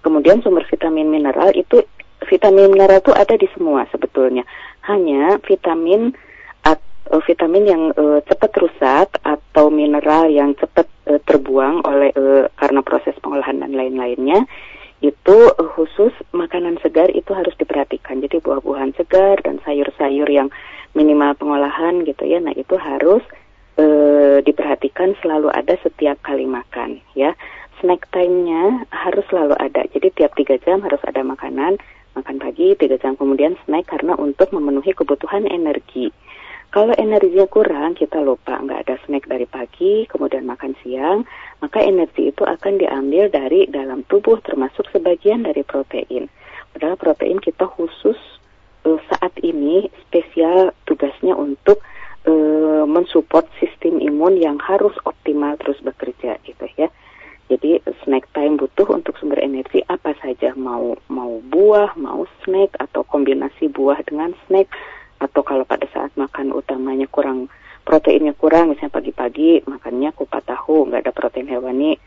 Kemudian 0.02 0.42
sumber 0.42 0.66
vitamin 0.66 1.08
mineral 1.08 1.54
itu 1.54 1.80
vitamin 2.26 2.72
mineral 2.72 3.00
itu 3.00 3.14
ada 3.14 3.34
di 3.38 3.46
semua 3.54 3.86
sebetulnya. 3.92 4.42
Hanya 4.88 5.38
vitamin 5.46 6.12
atau 6.64 7.20
vitamin 7.22 7.64
yang 7.68 7.82
uh, 7.94 8.20
cepat 8.24 8.52
rusak 8.58 9.08
atau 9.22 9.70
mineral 9.70 10.28
yang 10.28 10.56
cepat 10.58 10.88
uh, 11.06 11.20
terbuang 11.22 11.84
oleh 11.86 12.10
uh, 12.16 12.50
karena 12.58 12.80
proses 12.82 13.14
pengolahan 13.22 13.62
dan 13.62 13.72
lain-lainnya 13.72 14.44
itu 15.04 15.38
uh, 15.52 15.70
khusus 15.76 16.16
makanan 16.32 16.80
segar 16.80 17.12
itu 17.12 17.36
harus 17.36 17.52
diperhatikan. 17.60 18.24
Jadi 18.24 18.40
buah-buahan 18.40 18.96
segar 18.96 19.44
dan 19.44 19.60
sayur-sayur 19.60 20.24
yang 20.32 20.48
minimal 20.96 21.36
pengolahan 21.36 22.08
gitu 22.08 22.24
ya. 22.24 22.40
Nah, 22.40 22.56
itu 22.56 22.80
harus 22.80 23.20
uh, 23.76 24.40
diperhatikan 24.40 25.12
selalu 25.20 25.52
ada 25.52 25.76
setiap 25.84 26.16
kali 26.24 26.48
makan 26.48 27.04
ya. 27.12 27.36
Snack 27.84 28.08
time-nya 28.16 28.88
harus 28.88 29.28
selalu 29.28 29.52
ada. 29.60 29.84
Jadi 29.92 30.08
tiap 30.16 30.32
tiga 30.40 30.56
jam 30.64 30.80
harus 30.80 31.02
ada 31.04 31.20
makanan 31.20 31.76
makan 32.14 32.38
pagi, 32.38 32.78
tiga 32.78 32.96
jam 32.96 33.18
kemudian 33.18 33.58
snack 33.66 33.90
karena 33.90 34.14
untuk 34.14 34.54
memenuhi 34.54 34.94
kebutuhan 34.94 35.44
energi. 35.50 36.14
Kalau 36.74 36.90
energinya 36.98 37.46
kurang, 37.46 37.94
kita 37.94 38.18
lupa 38.18 38.58
nggak 38.58 38.80
ada 38.86 38.94
snack 39.06 39.30
dari 39.30 39.46
pagi, 39.46 40.10
kemudian 40.10 40.42
makan 40.42 40.74
siang, 40.82 41.22
maka 41.64 41.80
energi 41.80 42.28
itu 42.28 42.44
akan 42.44 42.76
diambil 42.76 43.32
dari 43.32 43.64
dalam 43.72 44.04
tubuh 44.04 44.36
termasuk 44.44 44.84
sebagian 44.92 45.48
dari 45.48 45.64
protein. 45.64 46.28
Padahal 46.76 47.00
protein 47.00 47.40
kita 47.40 47.64
khusus 47.64 48.20
uh, 48.84 49.00
saat 49.08 49.32
ini 49.40 49.88
spesial 50.04 50.76
tugasnya 50.84 51.32
untuk 51.32 51.80
uh, 52.28 52.84
mensupport 52.84 53.48
sistem 53.56 53.96
imun 53.96 54.36
yang 54.36 54.60
harus 54.60 54.92
optimal 55.08 55.56
terus 55.56 55.80
bekerja 55.80 56.36
gitu 56.44 56.68
ya. 56.76 56.92
Jadi 57.48 57.80
snack 58.04 58.28
time 58.36 58.60
butuh 58.60 58.88
untuk 58.92 59.16
sumber 59.16 59.40
energi 59.40 59.80
apa 59.88 60.12
saja 60.20 60.52
mau 60.52 61.00
mau 61.08 61.40
buah, 61.48 61.96
mau 61.96 62.28
snack 62.44 62.76
atau 62.76 63.08
kombinasi 63.08 63.72
buah 63.72 64.04
dengan 64.04 64.36
snack 64.44 64.68
atau 65.24 65.40
kalau 65.40 65.64
pada 65.64 65.88
saat 65.96 66.12
makan 66.20 66.52
utamanya 66.52 67.08
kurang 67.08 67.48
proteinnya 67.84 68.32
kurang 68.34 68.72
misalnya 68.72 68.96
pagi-pagi 68.96 69.68
makannya 69.68 70.10
kupat 70.16 70.44
tahu 70.48 70.88
nggak 70.88 71.04
ada 71.04 71.12
protein 71.12 71.48
hewani 71.48 72.00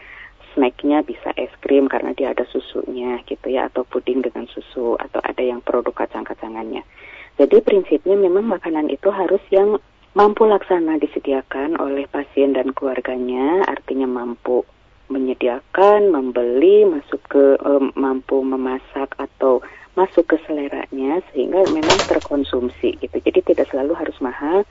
snacknya 0.53 1.05
bisa 1.05 1.31
es 1.37 1.53
krim 1.61 1.85
karena 1.85 2.17
dia 2.17 2.33
ada 2.33 2.43
susunya 2.49 3.21
gitu 3.29 3.53
ya 3.53 3.69
atau 3.69 3.85
puding 3.85 4.25
dengan 4.25 4.49
susu 4.49 4.97
atau 4.97 5.21
ada 5.21 5.41
yang 5.45 5.61
produk 5.61 5.93
kacang-kacangannya 5.93 6.81
jadi 7.37 7.61
prinsipnya 7.61 8.17
memang 8.17 8.49
makanan 8.49 8.89
itu 8.89 9.13
harus 9.13 9.41
yang 9.53 9.77
mampu 10.17 10.49
laksana 10.49 10.97
disediakan 10.97 11.77
oleh 11.77 12.09
pasien 12.09 12.57
dan 12.57 12.73
keluarganya 12.73 13.61
artinya 13.69 14.09
mampu 14.09 14.65
menyediakan, 15.07 16.11
membeli, 16.11 16.83
masuk 16.83 17.21
ke 17.31 17.55
um, 17.63 17.95
mampu 17.95 18.43
memasak 18.43 19.15
atau 19.15 19.63
masuk 19.95 20.29
ke 20.29 20.37
seleranya 20.45 21.23
sehingga 21.31 21.63
memang 21.71 21.97
terkonsumsi 22.05 22.99
gitu. 23.01 23.17
Jadi 23.17 23.39
tidak 23.53 23.71
selalu 23.71 23.97
harus 23.97 24.17
mahal, 24.19 24.67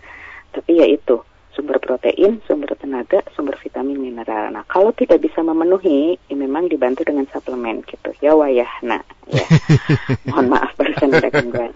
tapi 0.57 0.81
ya 0.81 0.89
itu 0.89 1.21
sumber 1.57 1.81
protein, 1.81 2.45
sumber 2.45 2.77
tenaga, 2.77 3.25
sumber 3.33 3.57
vitamin 3.57 3.97
mineral. 3.97 4.53
Nah, 4.53 4.69
kalau 4.69 4.93
tidak 4.93 5.25
bisa 5.25 5.41
memenuhi, 5.41 6.21
ya 6.29 6.37
memang 6.37 6.69
dibantu 6.69 7.09
dengan 7.09 7.25
suplemen 7.33 7.81
gitu. 7.89 8.13
Ya 8.21 8.37
wayah. 8.37 8.69
Nah, 8.85 9.01
ya. 9.25 9.41
Mohon 10.29 10.47
maaf 10.53 10.77
barusan 10.77 11.17
ada 11.17 11.33
gangguan. 11.33 11.73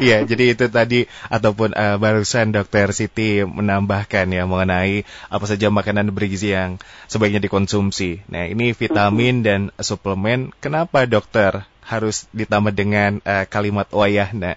Iya, 0.00 0.24
jadi 0.24 0.56
itu 0.56 0.66
tadi 0.72 1.04
ataupun 1.28 1.76
uh, 1.76 2.00
barusan 2.00 2.56
Dokter 2.56 2.96
Siti 2.96 3.44
menambahkan 3.44 4.32
ya 4.32 4.48
mengenai 4.48 5.04
apa 5.28 5.44
saja 5.44 5.68
makanan 5.68 6.16
bergizi 6.16 6.56
yang 6.56 6.80
sebaiknya 7.04 7.44
dikonsumsi. 7.44 8.24
Nah, 8.32 8.48
ini 8.48 8.72
vitamin 8.72 9.38
mm 9.38 9.42
-hmm. 9.44 9.46
dan 9.46 9.60
suplemen. 9.84 10.56
Kenapa 10.64 11.04
dokter 11.04 11.68
harus 11.84 12.24
ditambah 12.32 12.72
dengan 12.72 13.20
uh, 13.28 13.44
kalimat 13.44 13.84
wayah? 13.92 14.32
Nah. 14.32 14.56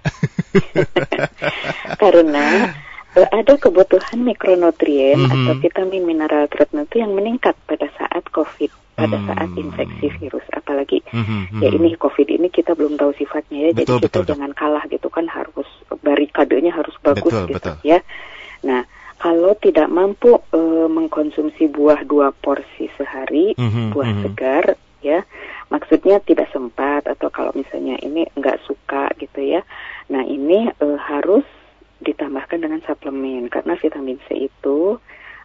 Karena 2.01 2.71
ada 3.13 3.53
kebutuhan 3.61 4.19
mikronutrien 4.25 5.21
mm 5.21 5.27
-hmm. 5.29 5.33
atau 5.45 5.53
vitamin 5.61 6.03
mineral 6.03 6.49
tertentu 6.49 6.97
yang 6.97 7.13
meningkat 7.13 7.53
pada 7.69 7.85
saat 7.93 8.25
COVID, 8.33 8.71
pada 8.97 9.17
mm. 9.21 9.25
saat 9.29 9.49
infeksi 9.53 10.07
virus. 10.17 10.45
Apalagi 10.49 11.05
mm 11.13 11.23
-hmm. 11.23 11.61
ya 11.61 11.69
ini 11.69 11.93
COVID 11.93 12.27
ini 12.33 12.47
kita 12.49 12.73
belum 12.73 12.97
tahu 12.97 13.13
sifatnya 13.17 13.69
ya, 13.69 13.71
betul, 13.73 14.01
jadi 14.01 14.05
kita 14.09 14.19
betul, 14.19 14.29
jangan 14.33 14.51
kalah 14.57 14.83
gitu 14.89 15.07
kan 15.13 15.25
harus 15.29 15.69
barikadenya 16.01 16.73
harus 16.73 16.95
bagus 17.05 17.29
betul, 17.29 17.45
gitu 17.49 17.57
betul. 17.61 17.75
ya. 17.85 17.99
Nah 18.65 18.81
kalau 19.21 19.55
tidak 19.55 19.87
mampu 19.87 20.35
uh, 20.35 20.87
mengkonsumsi 20.91 21.71
buah 21.71 22.03
dua 22.03 22.33
porsi 22.33 22.89
sehari, 22.97 23.53
mm 23.55 23.69
-hmm, 23.69 23.85
buah 23.93 24.09
mm 24.09 24.15
-hmm. 24.17 24.23
segar 24.25 24.65
ya 25.03 25.19
maksudnya 25.67 26.23
tidak 26.23 26.47
sempat 26.55 27.05
atau 27.05 27.27
kalau 27.27 27.51
misalnya 27.53 27.99
ini 27.99 28.23
nggak 28.39 28.63
suka 28.63 29.11
gitu 29.19 29.43
ya 29.43 29.61
nah 30.07 30.23
ini 30.23 30.71
uh, 30.79 30.97
harus 30.97 31.43
ditambahkan 32.03 32.59
dengan 32.59 32.83
suplemen 32.83 33.47
karena 33.47 33.71
vitamin 33.83 34.15
C 34.25 34.47
itu 34.47 34.95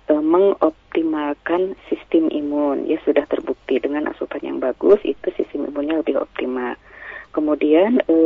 e, 0.07 0.13
mengoptimalkan 0.15 1.75
sistem 1.91 2.31
imun. 2.31 2.87
Ya 2.87 3.03
sudah 3.03 3.27
terbukti 3.27 3.83
dengan 3.83 4.07
asupan 4.07 4.47
yang 4.47 4.59
bagus 4.63 5.03
itu 5.03 5.27
sistem 5.35 5.67
imunnya 5.67 5.99
lebih 5.99 6.23
optimal. 6.23 6.79
Kemudian 7.35 7.99
e, 8.07 8.17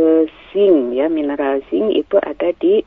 zinc 0.52 0.92
ya 0.92 1.09
mineral 1.09 1.64
zinc 1.73 1.97
itu 1.97 2.21
ada 2.21 2.52
di 2.61 2.85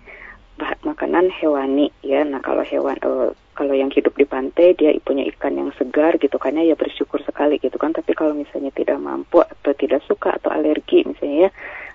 makanan 0.86 1.34
hewani 1.42 1.90
ya. 2.06 2.22
Nah 2.22 2.46
kalau 2.46 2.62
hewan 2.62 3.02
e, 3.02 3.34
kalau 3.56 3.72
yang 3.72 3.88
hidup 3.90 4.12
di 4.20 4.28
pantai 4.28 4.76
dia 4.76 4.92
punya 5.00 5.24
ikan 5.32 5.56
yang 5.56 5.72
segar 5.80 6.20
gitu 6.20 6.36
kan 6.36 6.60
ya 6.60 6.76
bersyukur 6.76 7.24
sekali 7.24 7.58
gitu 7.58 7.80
kan 7.80 7.96
tapi 7.96 8.12
kalau 8.12 8.36
misalnya 8.36 8.70
tidak 8.76 9.00
mampu 9.00 9.40
atau 9.42 9.72
tidak 9.72 10.04
suka 10.04 10.36
atau 10.36 10.52
alergi 10.52 11.08
misalnya 11.08 11.48
ya 11.48 11.50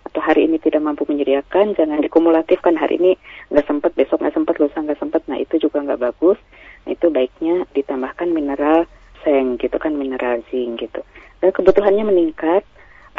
atau 0.09 0.21
hari 0.25 0.49
ini 0.49 0.57
tidak 0.57 0.81
mampu 0.81 1.05
menyediakan 1.05 1.77
jangan 1.77 2.01
dikumulatifkan 2.01 2.75
hari 2.81 2.97
ini 2.97 3.13
nggak 3.53 3.69
sempat 3.69 3.93
besok 3.93 4.25
nggak 4.25 4.35
sempat 4.35 4.57
lusa 4.57 4.81
nggak 4.81 4.99
sempat 4.99 5.23
nah 5.29 5.37
itu 5.37 5.61
juga 5.61 5.85
nggak 5.85 6.01
bagus 6.01 6.41
nah, 6.89 6.97
itu 6.97 7.07
baiknya 7.13 7.69
ditambahkan 7.77 8.33
mineral 8.33 8.89
seng 9.21 9.61
gitu 9.61 9.77
kan 9.77 9.93
mineral 9.93 10.41
zinc 10.49 10.81
gitu 10.81 11.05
dan 11.45 11.53
kebutuhannya 11.53 12.09
meningkat 12.09 12.65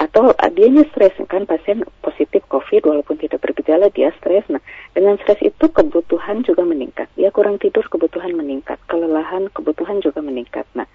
atau 0.02 0.34
dianya 0.58 0.82
stres 0.90 1.14
kan 1.30 1.46
pasien 1.46 1.86
positif 2.02 2.42
COVID 2.50 2.90
walaupun 2.90 3.22
tidak 3.22 3.44
bergejala 3.46 3.94
dia 3.94 4.10
stres. 4.18 4.42
Nah 4.50 4.64
dengan 4.98 5.22
stres 5.22 5.38
itu 5.46 5.70
kebutuhan 5.70 6.42
juga 6.42 6.66
meningkat. 6.66 7.06
Dia 7.14 7.30
kurang 7.30 7.62
tidur 7.62 7.86
kebutuhan 7.86 8.34
meningkat, 8.34 8.82
kelelahan 8.90 9.52
kebutuhan 9.54 10.02
juga 10.02 10.26
meningkat. 10.26 10.66
Nah 10.74 10.90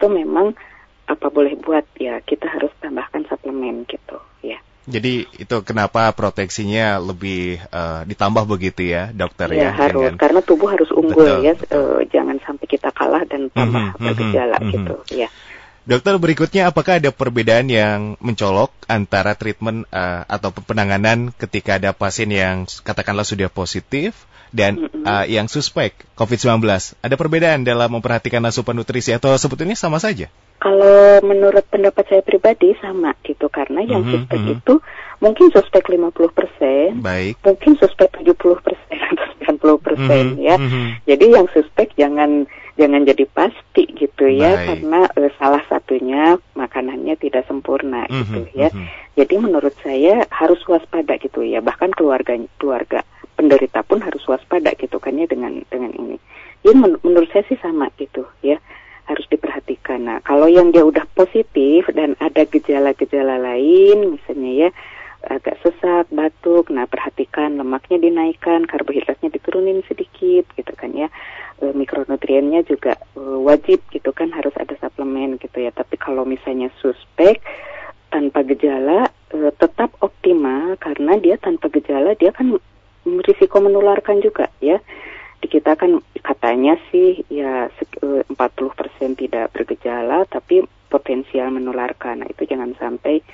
itu 0.00 0.08
memang 0.08 0.56
apa 1.04 1.28
boleh 1.28 1.60
buat 1.60 1.84
ya 2.00 2.24
kita 2.24 2.48
harus 2.48 2.72
tambahkan 2.80 3.28
suplemen 3.28 3.84
gitu 3.84 4.16
ya. 4.40 4.56
Jadi 4.88 5.28
itu 5.36 5.56
kenapa 5.60 6.08
proteksinya 6.16 6.96
lebih 6.96 7.60
uh, 7.68 8.02
ditambah 8.08 8.48
begitu 8.48 8.88
ya, 8.88 9.12
dokter 9.12 9.52
ya? 9.52 9.68
Ya 9.68 9.70
harus, 9.76 10.08
jangan... 10.08 10.16
karena 10.16 10.40
tubuh 10.40 10.72
harus 10.72 10.88
unggul 10.88 11.20
betul, 11.20 11.44
ya, 11.44 11.52
betul. 11.52 11.76
Uh, 11.76 12.00
jangan 12.08 12.36
sampai 12.40 12.66
kita 12.66 12.88
kalah 12.90 13.22
dan 13.28 13.52
tambah 13.52 13.76
mm 13.76 13.92
-hmm, 13.92 14.06
bergejala 14.08 14.56
mm 14.56 14.64
-hmm, 14.64 14.72
gitu, 14.72 14.94
ya. 15.20 15.28
Dokter 15.84 16.14
berikutnya 16.16 16.62
apakah 16.72 16.96
ada 16.96 17.12
perbedaan 17.12 17.68
yang 17.68 18.16
mencolok 18.24 18.72
antara 18.88 19.36
treatment 19.36 19.84
uh, 19.92 20.24
atau 20.26 20.48
penanganan 20.52 21.28
ketika 21.36 21.76
ada 21.76 21.92
pasien 21.92 22.32
yang 22.32 22.64
katakanlah 22.80 23.28
sudah 23.28 23.52
positif 23.52 24.29
dan 24.50 24.76
mm 24.76 24.88
-hmm. 24.90 25.04
uh, 25.06 25.26
yang 25.26 25.46
suspek 25.46 25.94
COVID-19? 26.18 26.62
Ada 27.00 27.14
perbedaan 27.14 27.62
dalam 27.62 27.90
memperhatikan 27.94 28.42
asupan 28.46 28.76
nutrisi 28.76 29.14
atau 29.14 29.34
sebetulnya 29.38 29.78
sama 29.78 30.02
saja? 30.02 30.30
Kalau 30.60 31.24
menurut 31.24 31.64
pendapat 31.72 32.04
saya 32.12 32.20
pribadi 32.20 32.76
sama 32.84 33.16
gitu 33.24 33.48
karena 33.48 33.80
yang 33.80 34.04
mm 34.04 34.06
-hmm, 34.06 34.14
suspek 34.20 34.38
mm 34.38 34.44
-hmm. 34.44 34.56
itu 34.60 34.74
mungkin 35.20 35.46
suspek 35.52 35.84
50%, 35.88 37.00
Baik. 37.00 37.34
mungkin 37.40 37.72
suspek 37.80 38.08
70% 38.20 38.36
atau 39.16 39.26
90% 39.80 39.80
persen 39.80 40.24
mm 40.26 40.36
-hmm, 40.36 40.44
ya. 40.44 40.56
Mm 40.60 40.68
-hmm. 40.68 40.86
Jadi 41.08 41.26
yang 41.32 41.46
suspek 41.48 41.88
jangan 41.96 42.44
jangan 42.76 43.02
jadi 43.04 43.24
pasti 43.32 43.84
gitu 43.92 44.24
ya 44.28 44.56
Baik. 44.56 44.66
karena 44.68 45.00
uh, 45.08 45.30
salah 45.40 45.64
satunya 45.68 46.36
makanannya 46.56 47.16
tidak 47.16 47.48
sempurna 47.48 48.04
mm 48.04 48.12
-hmm, 48.12 48.20
gitu 48.20 48.40
ya. 48.52 48.68
Mm 48.68 48.84
-hmm. 48.84 48.88
Jadi 49.16 49.34
menurut 49.40 49.74
saya 49.80 50.28
harus 50.28 50.60
waspada 50.68 51.16
gitu 51.16 51.40
ya 51.40 51.64
bahkan 51.64 51.88
keluarga 51.92 52.36
keluarga 52.60 53.00
penderita 53.40 53.80
pun 53.80 54.04
harus 54.04 54.20
waspada 54.28 54.76
gitu 54.76 55.00
kan 55.00 55.16
ya 55.16 55.24
dengan 55.24 55.64
dengan 55.72 55.96
ini. 55.96 56.20
Jadi 56.60 56.76
men 56.76 57.00
menurut 57.00 57.32
saya 57.32 57.48
sih 57.48 57.56
sama 57.64 57.88
gitu 57.96 58.28
ya 58.44 58.60
harus 59.08 59.24
diperhatikan. 59.32 60.04
Nah 60.04 60.20
kalau 60.20 60.44
yang 60.44 60.76
dia 60.76 60.84
udah 60.84 61.08
positif 61.16 61.88
dan 61.96 62.20
ada 62.20 62.44
gejala-gejala 62.44 63.40
lain 63.40 64.20
misalnya 64.20 64.68
ya 64.68 64.70
agak 65.28 65.60
sesak, 65.60 66.08
batuk. 66.08 66.72
Nah, 66.72 66.88
perhatikan 66.88 67.60
lemaknya 67.60 68.00
dinaikkan, 68.00 68.64
karbohidratnya 68.64 69.28
diturunin 69.28 69.84
sedikit 69.84 70.48
gitu 70.56 70.72
kan 70.72 70.96
ya 70.96 71.12
e, 71.60 71.76
mikronutriennya 71.76 72.64
juga 72.64 72.96
e, 73.12 73.20
wajib 73.20 73.84
gitu 73.92 74.10
kan 74.16 74.32
harus 74.32 74.52
ada 74.56 74.72
suplemen 74.80 75.36
gitu 75.36 75.60
ya. 75.60 75.70
Tapi 75.74 76.00
kalau 76.00 76.24
misalnya 76.24 76.72
suspek 76.80 77.44
tanpa 78.08 78.42
gejala 78.48 79.12
e, 79.32 79.52
tetap 79.60 79.92
optimal 80.00 80.80
karena 80.80 81.20
dia 81.20 81.36
tanpa 81.36 81.68
gejala 81.68 82.16
dia 82.16 82.32
kan 82.32 82.56
risiko 83.04 83.60
menularkan 83.60 84.20
juga 84.20 84.48
ya. 84.60 84.80
Di 85.40 85.48
kita 85.48 85.72
kan 85.76 86.04
katanya 86.20 86.76
sih 86.92 87.24
ya 87.32 87.72
40% 87.72 88.36
tidak 89.16 89.52
bergejala 89.56 90.28
tapi 90.28 90.64
potensial 90.92 91.48
menularkan. 91.54 92.20
Nah, 92.20 92.28
itu 92.28 92.44
jangan 92.44 92.76
sampai 92.76 93.24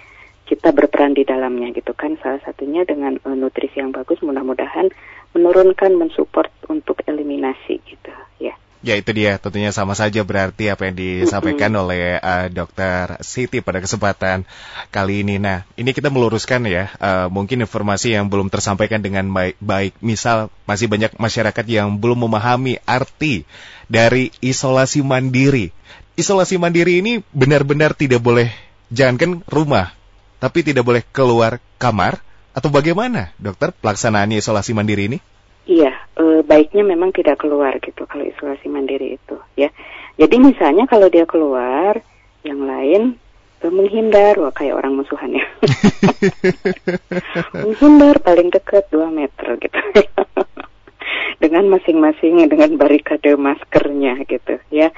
kita 0.46 0.70
berperan 0.70 1.18
di 1.18 1.26
dalamnya 1.26 1.74
gitu 1.74 1.90
kan 1.90 2.14
salah 2.22 2.38
satunya 2.46 2.86
dengan 2.86 3.18
uh, 3.26 3.34
nutrisi 3.34 3.82
yang 3.82 3.90
bagus 3.90 4.22
mudah-mudahan 4.22 4.94
menurunkan 5.34 5.98
mensupport 5.98 6.48
untuk 6.70 7.02
eliminasi 7.10 7.82
gitu 7.82 8.14
ya 8.38 8.54
Ya 8.84 8.94
itu 8.94 9.10
dia 9.16 9.40
tentunya 9.40 9.72
sama 9.72 9.96
saja 9.96 10.20
berarti 10.20 10.68
apa 10.68 10.88
yang 10.88 10.96
disampaikan 10.96 11.72
oleh 11.74 12.20
uh, 12.20 12.46
dokter 12.52 13.16
Siti 13.24 13.64
pada 13.64 13.80
kesempatan 13.80 14.44
kali 14.92 15.24
ini. 15.24 15.40
Nah 15.40 15.64
ini 15.80 15.96
kita 15.96 16.12
meluruskan 16.12 16.68
ya 16.68 16.92
uh, 17.00 17.26
mungkin 17.32 17.64
informasi 17.64 18.12
yang 18.12 18.28
belum 18.28 18.52
tersampaikan 18.52 19.00
dengan 19.00 19.26
baik, 19.32 19.56
baik. 19.58 19.92
Misal 20.04 20.52
masih 20.68 20.86
banyak 20.92 21.16
masyarakat 21.16 21.64
yang 21.66 21.96
belum 21.96 22.28
memahami 22.28 22.76
arti 22.84 23.48
dari 23.88 24.28
isolasi 24.44 25.00
mandiri. 25.00 25.72
Isolasi 26.16 26.60
mandiri 26.60 27.00
ini 27.00 27.24
benar-benar 27.32 27.96
tidak 27.96 28.20
boleh 28.20 28.52
jangankan 28.92 29.42
rumah 29.50 29.96
tapi 30.36 30.60
tidak 30.62 30.84
boleh 30.84 31.02
keluar 31.10 31.58
kamar 31.80 32.20
atau 32.56 32.72
bagaimana 32.72 33.32
dokter 33.36 33.72
pelaksanaan 33.72 34.32
isolasi 34.32 34.72
mandiri 34.72 35.12
ini? 35.12 35.18
Iya, 35.66 35.90
e, 36.14 36.46
baiknya 36.46 36.86
memang 36.86 37.10
tidak 37.10 37.42
keluar 37.42 37.74
gitu 37.82 38.06
kalau 38.06 38.22
isolasi 38.22 38.70
mandiri 38.70 39.18
itu 39.18 39.36
ya. 39.58 39.66
Jadi 40.14 40.38
misalnya 40.38 40.86
kalau 40.86 41.10
dia 41.10 41.26
keluar, 41.26 41.98
yang 42.46 42.62
lain 42.62 43.18
e, 43.58 43.66
menghindar, 43.66 44.38
wah 44.38 44.54
kayak 44.54 44.78
orang 44.78 44.94
musuhan 44.94 45.34
ya. 45.34 45.46
menghindar 47.66 48.22
paling 48.22 48.54
dekat 48.54 48.86
2 48.94 49.10
meter 49.10 49.58
gitu. 49.58 49.78
dengan 51.42 51.68
masing-masing 51.68 52.48
dengan 52.48 52.80
barikade 52.80 53.36
maskernya 53.36 54.24
gitu 54.24 54.56
ya 54.72 54.88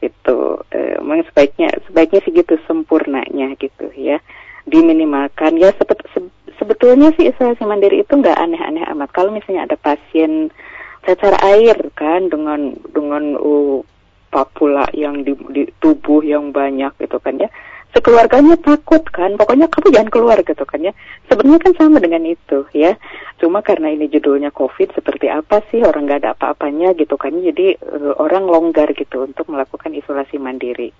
itu 0.00 0.38
eh, 0.72 0.96
memang 1.00 1.24
sebaiknya 1.28 1.68
sebaiknya 1.88 2.20
segitu 2.24 2.56
sempurnanya 2.64 3.52
gitu 3.60 3.92
ya 3.96 4.20
diminimalkan 4.68 5.56
ya 5.56 5.72
sebet, 5.76 5.98
se, 6.12 6.20
sebetulnya 6.60 7.08
sih 7.16 7.32
isolasi 7.32 7.64
mandiri 7.64 8.04
itu 8.04 8.12
nggak 8.12 8.36
aneh-aneh 8.36 8.84
amat. 8.92 9.08
Kalau 9.16 9.32
misalnya 9.32 9.64
ada 9.64 9.80
pasien 9.80 10.52
cacar 11.00 11.40
air 11.40 11.80
kan 11.96 12.28
dengan 12.28 12.76
dengan 12.92 13.40
uh, 13.40 13.80
papula 14.28 14.84
yang 14.92 15.24
di, 15.24 15.32
di 15.50 15.64
tubuh 15.80 16.20
yang 16.20 16.52
banyak 16.52 16.92
gitu 17.00 17.16
kan 17.18 17.40
ya 17.40 17.48
sekeluarganya 17.94 18.54
takut 18.58 19.02
kan. 19.10 19.34
Pokoknya 19.34 19.66
kamu 19.66 19.88
jangan 19.90 20.10
keluar 20.10 20.38
gitu 20.42 20.64
kan 20.66 20.80
ya. 20.82 20.92
Sebenarnya 21.26 21.60
kan 21.62 21.72
sama 21.78 21.98
dengan 21.98 22.22
itu 22.26 22.66
ya. 22.74 22.94
Cuma 23.42 23.62
karena 23.64 23.90
ini 23.90 24.06
judulnya 24.10 24.54
covid 24.54 24.94
seperti 24.94 25.26
apa 25.30 25.62
sih? 25.70 25.82
Orang 25.82 26.06
nggak 26.06 26.26
ada 26.26 26.32
apa-apanya 26.38 26.94
gitu 26.94 27.18
kan. 27.18 27.34
Jadi 27.34 27.78
uh, 27.82 28.14
orang 28.18 28.46
longgar 28.46 28.90
gitu 28.94 29.26
untuk 29.26 29.50
melakukan 29.50 29.94
isolasi 29.94 30.38
mandiri 30.38 30.94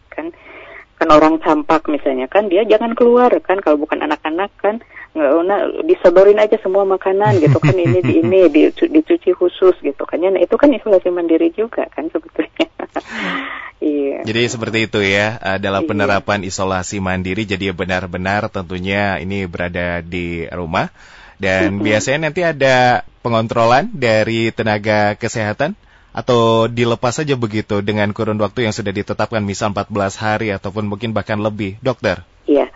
kan 1.01 1.09
orang 1.09 1.41
campak 1.41 1.89
misalnya 1.89 2.29
kan 2.29 2.53
dia 2.53 2.61
jangan 2.69 2.93
keluar 2.93 3.33
kan 3.41 3.57
kalau 3.65 3.81
bukan 3.81 4.05
anak-anak 4.05 4.53
kan 4.61 4.85
nggak 5.17 5.33
nah, 5.49 5.65
disodorin 5.89 6.39
aja 6.39 6.61
semua 6.61 6.85
makanan 6.85 7.41
gitu 7.41 7.57
kan 7.57 7.73
ini 7.73 8.05
di 8.05 8.21
ini 8.21 8.47
dicuci 9.01 9.33
khusus 9.33 9.75
gitu 9.81 10.05
kan 10.05 10.21
ya 10.21 10.29
nah, 10.29 10.45
itu 10.45 10.55
kan 10.61 10.69
isolasi 10.71 11.09
mandiri 11.09 11.49
juga 11.57 11.89
kan 11.89 12.13
sebetulnya 12.13 12.69
Iya. 13.81 14.29
Jadi 14.29 14.43
seperti 14.45 14.79
itu 14.93 15.01
ya 15.01 15.41
uh, 15.41 15.57
dalam 15.57 15.81
iya. 15.81 15.89
penerapan 15.89 16.45
isolasi 16.45 17.01
mandiri. 17.01 17.49
Jadi 17.49 17.73
benar-benar 17.73 18.53
tentunya 18.53 19.17
ini 19.17 19.49
berada 19.49 20.05
di 20.05 20.45
rumah 20.53 20.93
dan 21.41 21.81
biasanya 21.81 22.29
nanti 22.29 22.45
ada 22.45 23.09
pengontrolan 23.25 23.89
dari 23.97 24.53
tenaga 24.53 25.17
kesehatan 25.17 25.81
atau 26.11 26.67
dilepas 26.67 27.15
saja 27.15 27.39
begitu 27.39 27.81
dengan 27.87 28.11
kurun 28.11 28.39
waktu 28.43 28.67
yang 28.67 28.75
sudah 28.75 28.91
ditetapkan 28.91 29.43
misal 29.43 29.71
14 29.71 29.91
hari 30.19 30.49
ataupun 30.51 30.91
mungkin 30.91 31.15
bahkan 31.15 31.39
lebih, 31.39 31.79
dokter. 31.81 32.27
Iya. 32.51 32.67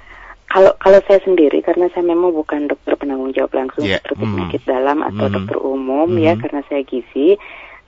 Kalau 0.47 0.71
kalau 0.79 1.03
saya 1.03 1.19
sendiri 1.27 1.67
karena 1.67 1.91
saya 1.91 2.07
memang 2.07 2.31
bukan 2.31 2.71
dokter 2.71 2.95
penanggung 2.95 3.35
jawab 3.35 3.51
langsung 3.59 3.83
yeah. 3.83 3.99
seperti 3.99 4.23
mm. 4.23 4.31
penyakit 4.31 4.63
dalam 4.63 5.03
atau 5.03 5.27
mm. 5.27 5.33
dokter 5.35 5.59
umum 5.59 6.07
mm. 6.15 6.23
ya 6.23 6.33
karena 6.39 6.63
saya 6.71 6.87
gizi 6.87 7.35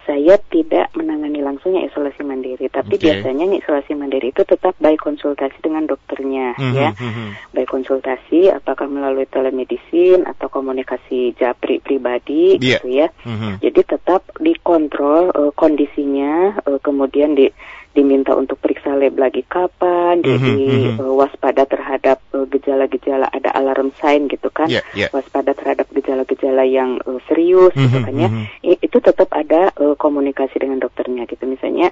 saya 0.07 0.39
tidak 0.49 0.95
menangani 0.95 1.43
langsungnya 1.43 1.91
isolasi 1.91 2.23
mandiri, 2.23 2.71
tapi 2.71 2.95
okay. 2.95 3.11
biasanya 3.11 3.59
isolasi 3.59 3.93
mandiri 3.99 4.31
itu 4.31 4.47
tetap 4.47 4.79
baik 4.79 5.03
konsultasi 5.03 5.59
dengan 5.59 5.91
dokternya, 5.91 6.55
mm 6.55 6.63
-hmm. 6.63 6.75
ya, 6.79 6.91
mm-hmm. 6.95 7.29
baik 7.53 7.69
konsultasi 7.69 8.49
apakah 8.55 8.87
melalui 8.87 9.27
telemedicine 9.27 10.23
atau 10.23 10.47
komunikasi 10.47 11.35
japri 11.35 11.83
pribadi, 11.83 12.55
yeah. 12.63 12.79
gitu 12.79 12.89
ya. 12.89 13.09
Mm 13.27 13.37
-hmm. 13.37 13.53
Jadi 13.67 13.81
tetap 13.83 14.23
dikontrol 14.39 15.35
uh, 15.35 15.53
kondisinya, 15.53 16.63
uh, 16.63 16.79
kemudian 16.79 17.35
di 17.35 17.51
diminta 17.97 18.37
untuk 18.37 18.61
periksa 18.61 18.93
lab 18.93 19.17
lagi 19.17 19.41
kapan, 19.49 20.21
mm-hmm, 20.21 20.29
jadi 20.29 20.69
mm-hmm. 20.69 21.01
Uh, 21.01 21.15
waspada 21.17 21.65
terhadap 21.65 22.21
uh, 22.37 22.45
gejala-gejala 22.45 23.33
ada 23.33 23.49
alarm 23.57 23.97
sign 23.97 24.29
gitu 24.29 24.53
kan, 24.53 24.69
yeah, 24.69 24.85
yeah. 24.93 25.09
waspada 25.17 25.57
terhadap 25.57 25.89
gejala-gejala 25.97 26.69
yang 26.69 27.01
uh, 27.09 27.17
serius 27.25 27.73
mm-hmm, 27.73 27.89
gitu 27.89 27.99
kan 28.05 28.15
ya, 28.15 28.29
mm-hmm. 28.29 28.85
itu 28.85 28.99
tetap 29.01 29.33
ada 29.33 29.73
uh, 29.81 29.97
komunikasi 29.97 30.61
dengan 30.61 30.85
dokternya 30.85 31.25
gitu 31.25 31.49
misalnya 31.49 31.89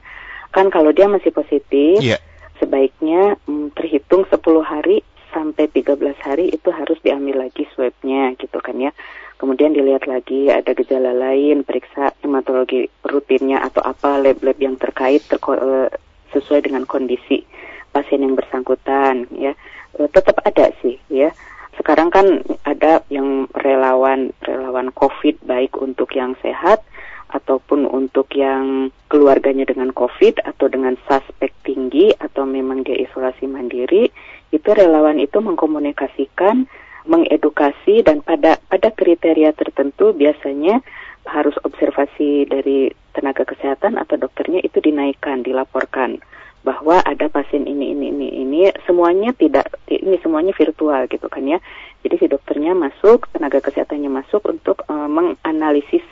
kan 0.52 0.68
kalau 0.68 0.92
dia 0.92 1.08
masih 1.08 1.32
positif, 1.32 2.04
yeah. 2.04 2.20
sebaiknya 2.60 3.40
um, 3.48 3.72
terhitung 3.72 4.28
10 4.28 4.38
hari 4.60 5.00
sampai 5.34 5.66
13 5.66 5.98
hari 6.22 6.54
itu 6.54 6.70
harus 6.70 6.94
diambil 7.02 7.42
lagi 7.48 7.66
swabnya 7.74 8.38
gitu 8.38 8.62
kan 8.62 8.78
ya 8.78 8.94
kemudian 9.44 9.76
dilihat 9.76 10.08
lagi 10.08 10.48
ada 10.48 10.72
gejala 10.72 11.12
lain, 11.12 11.68
periksa 11.68 12.16
hematologi 12.24 12.88
rutinnya 13.04 13.60
atau 13.60 13.84
apa 13.84 14.16
lab-lab 14.16 14.56
yang 14.56 14.80
terkait 14.80 15.20
terko, 15.28 15.52
uh, 15.52 15.92
sesuai 16.32 16.64
dengan 16.64 16.88
kondisi 16.88 17.44
pasien 17.92 18.24
yang 18.24 18.40
bersangkutan 18.40 19.28
ya 19.36 19.52
uh, 20.00 20.08
tetap 20.08 20.40
ada 20.48 20.72
sih 20.80 20.96
ya. 21.12 21.28
Sekarang 21.76 22.08
kan 22.08 22.40
ada 22.64 23.04
yang 23.12 23.44
relawan 23.52 24.32
relawan 24.48 24.88
COVID 24.96 25.44
baik 25.44 25.76
untuk 25.76 26.16
yang 26.16 26.32
sehat 26.40 26.80
ataupun 27.28 27.84
untuk 27.84 28.32
yang 28.32 28.88
keluarganya 29.12 29.68
dengan 29.68 29.92
COVID 29.92 30.40
atau 30.40 30.72
dengan 30.72 30.96
suspek 31.04 31.52
tinggi 31.68 32.16
atau 32.16 32.48
memang 32.48 32.80
dia 32.80 32.96
isolasi 32.96 33.44
mandiri, 33.44 34.08
itu 34.56 34.68
relawan 34.72 35.20
itu 35.20 35.36
mengkomunikasikan 35.36 36.64
mengedukasi 37.04 38.00
dan 38.04 38.24
pada 38.24 38.56
pada 38.68 38.88
kriteria 38.92 39.52
tertentu 39.52 40.16
biasanya 40.16 40.80
harus 41.24 41.56
observasi 41.64 42.44
dari 42.48 42.92
tenaga 43.16 43.48
kesehatan 43.48 43.96
atau 43.96 44.20
dokternya 44.20 44.60
itu 44.60 44.80
dinaikkan, 44.80 45.40
dilaporkan 45.40 46.20
bahwa 46.64 47.00
ada 47.04 47.28
pasien 47.28 47.68
ini 47.68 47.92
ini 47.92 48.08
ini 48.08 48.28
ini 48.40 48.60
semuanya 48.88 49.36
tidak 49.36 49.68
ini 49.84 50.16
semuanya 50.24 50.56
virtual 50.56 51.04
gitu 51.12 51.28
kan 51.28 51.44
ya. 51.44 51.60
Jadi 52.04 52.14
si 52.20 52.26
dokternya 52.28 52.72
masuk, 52.76 53.28
tenaga 53.32 53.60
kesehatannya 53.64 54.12
masuk 54.12 54.44
untuk 54.48 54.84
uh, 54.88 55.08
menganalisis 55.08 56.04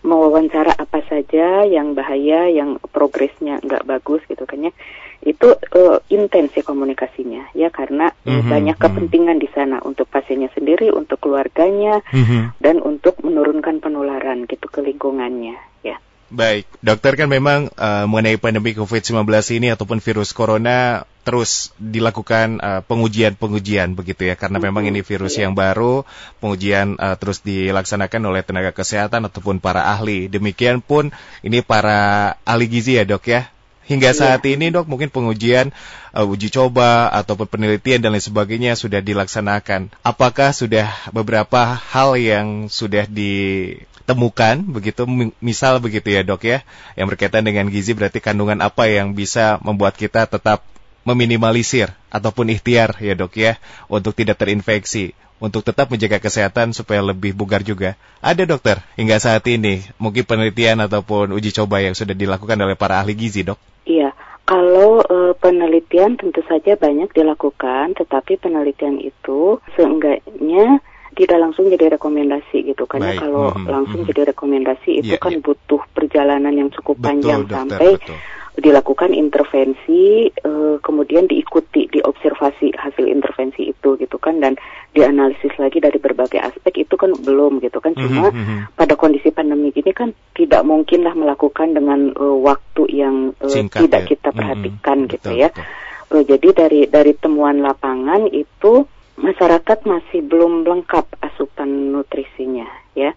mewawancara 0.00 0.72
apa 0.76 1.04
saja 1.04 1.68
yang 1.68 1.92
bahaya, 1.92 2.48
yang 2.48 2.80
progresnya 2.92 3.60
nggak 3.60 3.84
bagus 3.84 4.24
gitu 4.26 4.48
kan 4.48 4.68
ya, 4.68 4.72
itu 5.20 5.52
uh, 5.52 6.00
intens 6.08 6.56
ya 6.56 6.64
komunikasinya 6.64 7.52
ya 7.52 7.68
karena 7.68 8.08
mm 8.24 8.40
-hmm, 8.40 8.48
banyak 8.48 8.76
mhm. 8.80 8.82
kepentingan 8.82 9.36
mm 9.36 9.42
-hmm. 9.44 9.52
di 9.52 9.56
sana 9.56 9.76
untuk 9.84 10.08
pasiennya 10.08 10.48
sendiri, 10.56 10.88
untuk 10.88 11.20
keluarganya 11.20 12.00
mm 12.08 12.24
-hmm. 12.24 12.42
dan 12.56 12.80
untuk 12.80 13.20
menurunkan 13.20 13.84
penularan 13.84 14.48
gitu 14.48 14.66
ke 14.72 14.80
lingkungannya 14.80 15.60
ya. 15.84 16.00
Baik, 16.30 16.64
dokter 16.80 17.20
kan 17.20 17.28
memang 17.28 17.68
uh, 17.76 18.08
mengenai 18.08 18.40
pandemi 18.40 18.72
COVID-19 18.72 19.28
ini 19.60 19.68
ataupun 19.74 20.00
virus 20.00 20.32
corona 20.32 21.04
terus 21.20 21.70
dilakukan 21.76 22.58
uh, 22.60 22.80
pengujian-pengujian 22.88 23.92
begitu 23.92 24.32
ya 24.32 24.34
karena 24.34 24.56
memang 24.56 24.88
ini 24.88 25.04
virus 25.04 25.36
iya. 25.36 25.48
yang 25.48 25.52
baru, 25.52 26.08
pengujian 26.40 26.96
uh, 26.96 27.16
terus 27.20 27.44
dilaksanakan 27.44 28.20
oleh 28.24 28.42
tenaga 28.42 28.72
kesehatan 28.72 29.28
ataupun 29.28 29.60
para 29.60 29.88
ahli. 29.92 30.32
Demikian 30.32 30.80
pun 30.80 31.12
ini 31.44 31.60
para 31.60 32.34
ahli 32.48 32.66
gizi 32.66 32.96
ya, 32.96 33.04
Dok 33.04 33.24
ya. 33.28 33.52
Hingga 33.90 34.14
iya. 34.14 34.18
saat 34.18 34.46
ini 34.46 34.70
dok 34.70 34.86
mungkin 34.86 35.10
pengujian 35.10 35.74
uh, 36.14 36.22
uji 36.22 36.54
coba 36.54 37.10
ataupun 37.10 37.50
penelitian 37.50 37.98
dan 37.98 38.14
lain 38.14 38.22
sebagainya 38.22 38.78
sudah 38.78 39.02
dilaksanakan. 39.02 39.90
Apakah 40.06 40.54
sudah 40.54 40.86
beberapa 41.10 41.74
hal 41.74 42.14
yang 42.14 42.70
sudah 42.70 43.10
ditemukan 43.10 44.62
begitu 44.70 45.02
misal 45.42 45.82
begitu 45.82 46.06
ya 46.06 46.22
dok 46.22 46.46
ya 46.46 46.62
yang 46.94 47.10
berkaitan 47.10 47.42
dengan 47.42 47.66
gizi 47.66 47.90
berarti 47.90 48.22
kandungan 48.22 48.62
apa 48.62 48.86
yang 48.86 49.18
bisa 49.18 49.58
membuat 49.58 49.98
kita 49.98 50.30
tetap 50.30 50.62
meminimalisir 51.04 51.92
ataupun 52.12 52.52
ikhtiar 52.52 52.98
ya 53.00 53.16
dok 53.16 53.32
ya 53.36 53.56
untuk 53.88 54.12
tidak 54.12 54.36
terinfeksi 54.36 55.16
untuk 55.40 55.64
tetap 55.64 55.88
menjaga 55.88 56.20
kesehatan 56.20 56.76
supaya 56.76 57.00
lebih 57.00 57.32
bugar 57.32 57.64
juga. 57.64 57.96
Ada 58.20 58.44
dokter 58.44 58.84
hingga 59.00 59.16
saat 59.16 59.42
ini 59.48 59.80
mungkin 59.96 60.28
penelitian 60.28 60.84
ataupun 60.84 61.32
uji 61.32 61.50
coba 61.56 61.80
yang 61.80 61.96
sudah 61.96 62.12
dilakukan 62.12 62.60
oleh 62.60 62.76
para 62.76 63.00
ahli 63.00 63.16
gizi 63.16 63.40
dok? 63.40 63.56
Iya, 63.88 64.12
kalau 64.44 65.00
e, 65.00 65.32
penelitian 65.40 66.20
tentu 66.20 66.44
saja 66.44 66.76
banyak 66.76 67.08
dilakukan, 67.16 67.96
tetapi 67.96 68.36
penelitian 68.36 69.00
itu 69.00 69.64
seenggaknya 69.72 70.84
tidak 71.16 71.38
langsung 71.42 71.66
jadi 71.72 71.98
rekomendasi 71.98 72.70
gitu 72.70 72.86
karena 72.86 73.16
Baik. 73.16 73.20
kalau 73.24 73.50
mm 73.50 73.56
-hmm. 73.56 73.66
langsung 73.66 73.98
mm 73.98 74.06
-hmm. 74.06 74.12
jadi 74.14 74.22
rekomendasi 74.30 74.90
itu 75.02 75.14
yeah, 75.16 75.20
kan 75.20 75.34
yeah. 75.34 75.42
butuh 75.42 75.82
perjalanan 75.90 76.54
yang 76.54 76.70
cukup 76.70 77.02
betul, 77.02 77.06
panjang 77.08 77.40
dokter, 77.48 77.56
sampai 77.56 77.90
betul 77.98 78.18
dilakukan 78.58 79.14
intervensi 79.14 80.26
uh, 80.42 80.82
kemudian 80.82 81.30
diikuti 81.30 81.86
diobservasi 81.86 82.74
hasil 82.74 83.06
intervensi 83.06 83.70
itu 83.70 83.94
gitu 83.94 84.18
kan 84.18 84.42
dan 84.42 84.58
dianalisis 84.90 85.54
lagi 85.62 85.78
dari 85.78 86.02
berbagai 86.02 86.42
aspek 86.42 86.82
itu 86.82 86.94
kan 86.98 87.14
belum 87.14 87.62
gitu 87.62 87.78
kan 87.78 87.94
cuma 87.94 88.34
mm 88.34 88.42
-hmm. 88.42 88.58
pada 88.74 88.98
kondisi 88.98 89.30
pandemi 89.30 89.70
ini 89.70 89.94
kan 89.94 90.10
tidak 90.34 90.66
mungkin 90.66 91.06
lah 91.06 91.14
melakukan 91.14 91.78
dengan 91.78 92.10
uh, 92.18 92.36
waktu 92.42 92.82
yang 92.90 93.30
uh, 93.38 93.46
Singkat, 93.46 93.86
tidak 93.86 94.02
ya. 94.02 94.08
kita 94.18 94.28
mhm. 94.34 94.36
perhatikan 94.36 94.96
mm 94.98 95.04
-hmm. 95.06 95.12
gitu 95.14 95.30
betul, 95.30 95.42
ya 95.42 95.48
betul. 95.54 95.64
Uh, 96.10 96.22
jadi 96.26 96.48
dari 96.50 96.80
dari 96.90 97.12
temuan 97.14 97.62
lapangan 97.62 98.26
itu 98.34 98.82
masyarakat 99.20 99.78
masih 99.86 100.26
belum 100.26 100.66
lengkap 100.66 101.06
asupan 101.22 101.94
nutrisinya 101.94 102.66
ya 102.98 103.14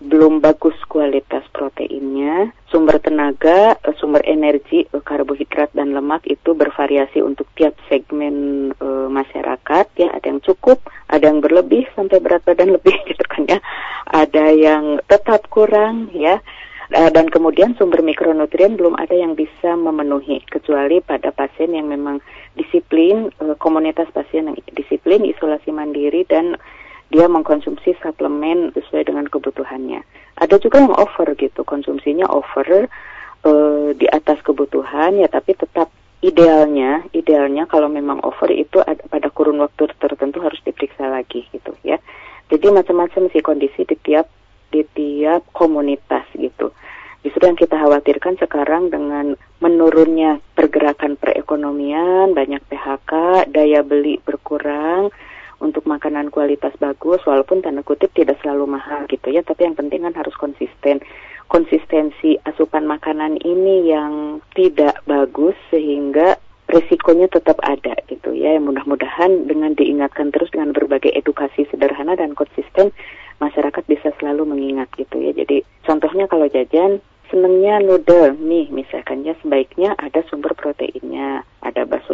belum 0.00 0.40
bagus 0.40 0.72
kualitas 0.88 1.44
proteinnya, 1.52 2.56
sumber 2.72 2.96
tenaga, 3.04 3.76
eh, 3.84 3.94
sumber 4.00 4.24
energi, 4.24 4.88
eh, 4.88 5.02
karbohidrat 5.04 5.76
dan 5.76 5.92
lemak 5.92 6.24
itu 6.24 6.56
bervariasi 6.56 7.20
untuk 7.20 7.44
tiap 7.52 7.76
segmen 7.92 8.70
e, 8.72 8.88
masyarakat 9.12 9.86
ya. 10.00 10.08
Ada 10.16 10.26
yang 10.32 10.40
cukup, 10.40 10.80
ada 11.12 11.28
yang 11.28 11.44
berlebih 11.44 11.84
sampai 11.92 12.16
berat 12.16 12.40
badan 12.48 12.72
lebih 12.80 12.96
gitu 13.12 13.24
kan 13.28 13.44
ya. 13.44 13.58
Ada 14.08 14.56
yang 14.56 14.84
tetap 15.04 15.46
kurang 15.52 16.08
ya. 16.16 16.40
Dan 16.90 17.30
kemudian 17.30 17.78
sumber 17.78 18.02
mikronutrien 18.02 18.74
belum 18.74 18.98
ada 18.98 19.14
yang 19.14 19.38
bisa 19.38 19.78
memenuhi 19.78 20.42
kecuali 20.50 20.98
pada 20.98 21.30
pasien 21.30 21.70
yang 21.70 21.86
memang 21.86 22.18
disiplin, 22.58 23.30
komunitas 23.62 24.10
pasien 24.10 24.50
yang 24.50 24.58
disiplin, 24.74 25.22
isolasi 25.22 25.70
mandiri 25.70 26.26
dan 26.26 26.58
dia 27.10 27.26
mengkonsumsi 27.26 27.98
suplemen 27.98 28.70
sesuai 28.74 29.10
dengan 29.10 29.26
kebutuhannya. 29.26 30.02
Ada 30.38 30.56
juga 30.62 30.80
yang 30.80 30.94
over 30.94 31.26
gitu, 31.34 31.66
konsumsinya 31.66 32.30
over 32.30 32.86
uh, 33.44 33.88
di 33.92 34.06
atas 34.08 34.38
kebutuhan 34.46 35.18
ya 35.18 35.28
tapi 35.28 35.58
tetap 35.58 35.90
idealnya, 36.22 37.04
idealnya 37.16 37.66
kalau 37.66 37.90
memang 37.90 38.22
over 38.22 38.48
itu 38.52 38.78
ada, 38.84 39.00
pada 39.10 39.28
kurun 39.32 39.60
waktu 39.60 39.90
tertentu 39.98 40.38
harus 40.40 40.60
diperiksa 40.62 41.10
lagi 41.10 41.44
gitu 41.50 41.74
ya. 41.82 41.98
Jadi 42.50 42.66
macam-macam 42.70 43.30
sih 43.30 43.42
kondisi 43.42 43.86
di 43.86 43.96
tiap 43.98 44.26
di 44.70 44.86
tiap 44.94 45.50
komunitas 45.50 46.24
gitu. 46.38 46.70
Justru 47.20 47.42
yang 47.44 47.58
kita 47.58 47.76
khawatirkan 47.76 48.40
sekarang 48.40 48.88
dengan 48.88 49.36
menurunnya 49.60 50.40
pergerakan 50.56 51.20
perekonomian, 51.20 52.32
banyak 52.32 52.64
PHK, 52.64 53.44
daya 53.52 53.84
beli 53.84 54.16
berkurang, 54.24 55.12
untuk 55.60 55.84
makanan 55.84 56.32
kualitas 56.32 56.72
bagus 56.80 57.20
walaupun 57.28 57.60
tanda 57.60 57.84
kutip 57.84 58.10
tidak 58.16 58.40
selalu 58.40 58.74
mahal 58.80 59.04
gitu 59.06 59.28
ya 59.28 59.44
tapi 59.44 59.68
yang 59.68 59.76
penting 59.76 60.02
kan 60.02 60.16
harus 60.16 60.34
konsisten. 60.36 61.04
Konsistensi 61.50 62.38
asupan 62.46 62.86
makanan 62.86 63.42
ini 63.42 63.90
yang 63.90 64.38
tidak 64.54 65.02
bagus 65.02 65.58
sehingga 65.74 66.38
resikonya 66.70 67.26
tetap 67.26 67.58
ada 67.66 67.98
gitu 68.06 68.30
ya 68.30 68.54
mudah-mudahan 68.62 69.50
dengan 69.50 69.74
diingatkan 69.74 70.30
terus 70.30 70.54
dengan 70.54 70.70
berbagai 70.70 71.10
edukasi 71.10 71.66
sederhana 71.66 72.14
dan 72.14 72.38
konsisten 72.38 72.94
masyarakat 73.42 73.82
bisa 73.90 74.14
selalu 74.22 74.46
mengingat 74.46 74.86
gitu 74.94 75.18
ya. 75.18 75.34
Jadi 75.34 75.66
contohnya 75.82 76.30
kalau 76.30 76.46
jajan 76.46 77.02
senengnya 77.30 77.78
noodle 77.78 78.34
mie 78.38 78.70
misalkan 78.74 79.22
ya 79.22 79.38
sebaiknya 79.38 79.94
ada 79.98 80.22
sumber 80.26 80.54
proteinnya 80.54 81.46
ada 81.62 81.86
bakso 81.86 82.09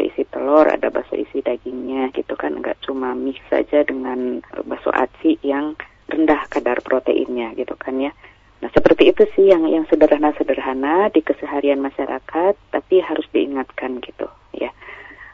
telur 0.47 0.71
ada 0.71 0.95
bakso 0.95 1.19
isi 1.19 1.43
dagingnya 1.43 2.15
gitu 2.15 2.39
kan. 2.39 2.55
Nggak 2.63 2.87
cuma 2.87 3.19
mie 3.19 3.35
saja 3.51 3.83
dengan 3.83 4.39
bakso 4.63 4.95
aci 4.95 5.43
yang 5.43 5.75
rendah 6.07 6.47
kadar 6.47 6.79
proteinnya 6.87 7.51
gitu 7.59 7.75
kan 7.75 7.99
ya. 7.99 8.15
Nah 8.63 8.71
seperti 8.71 9.11
itu 9.11 9.27
sih 9.35 9.51
yang 9.51 9.67
yang 9.67 9.91
sederhana-sederhana 9.91 11.11
di 11.11 11.27
keseharian 11.27 11.83
masyarakat 11.83 12.55
tapi 12.71 13.03
harus 13.03 13.27
diingatkan 13.35 13.99
gitu 13.99 14.31
ya. 14.55 14.71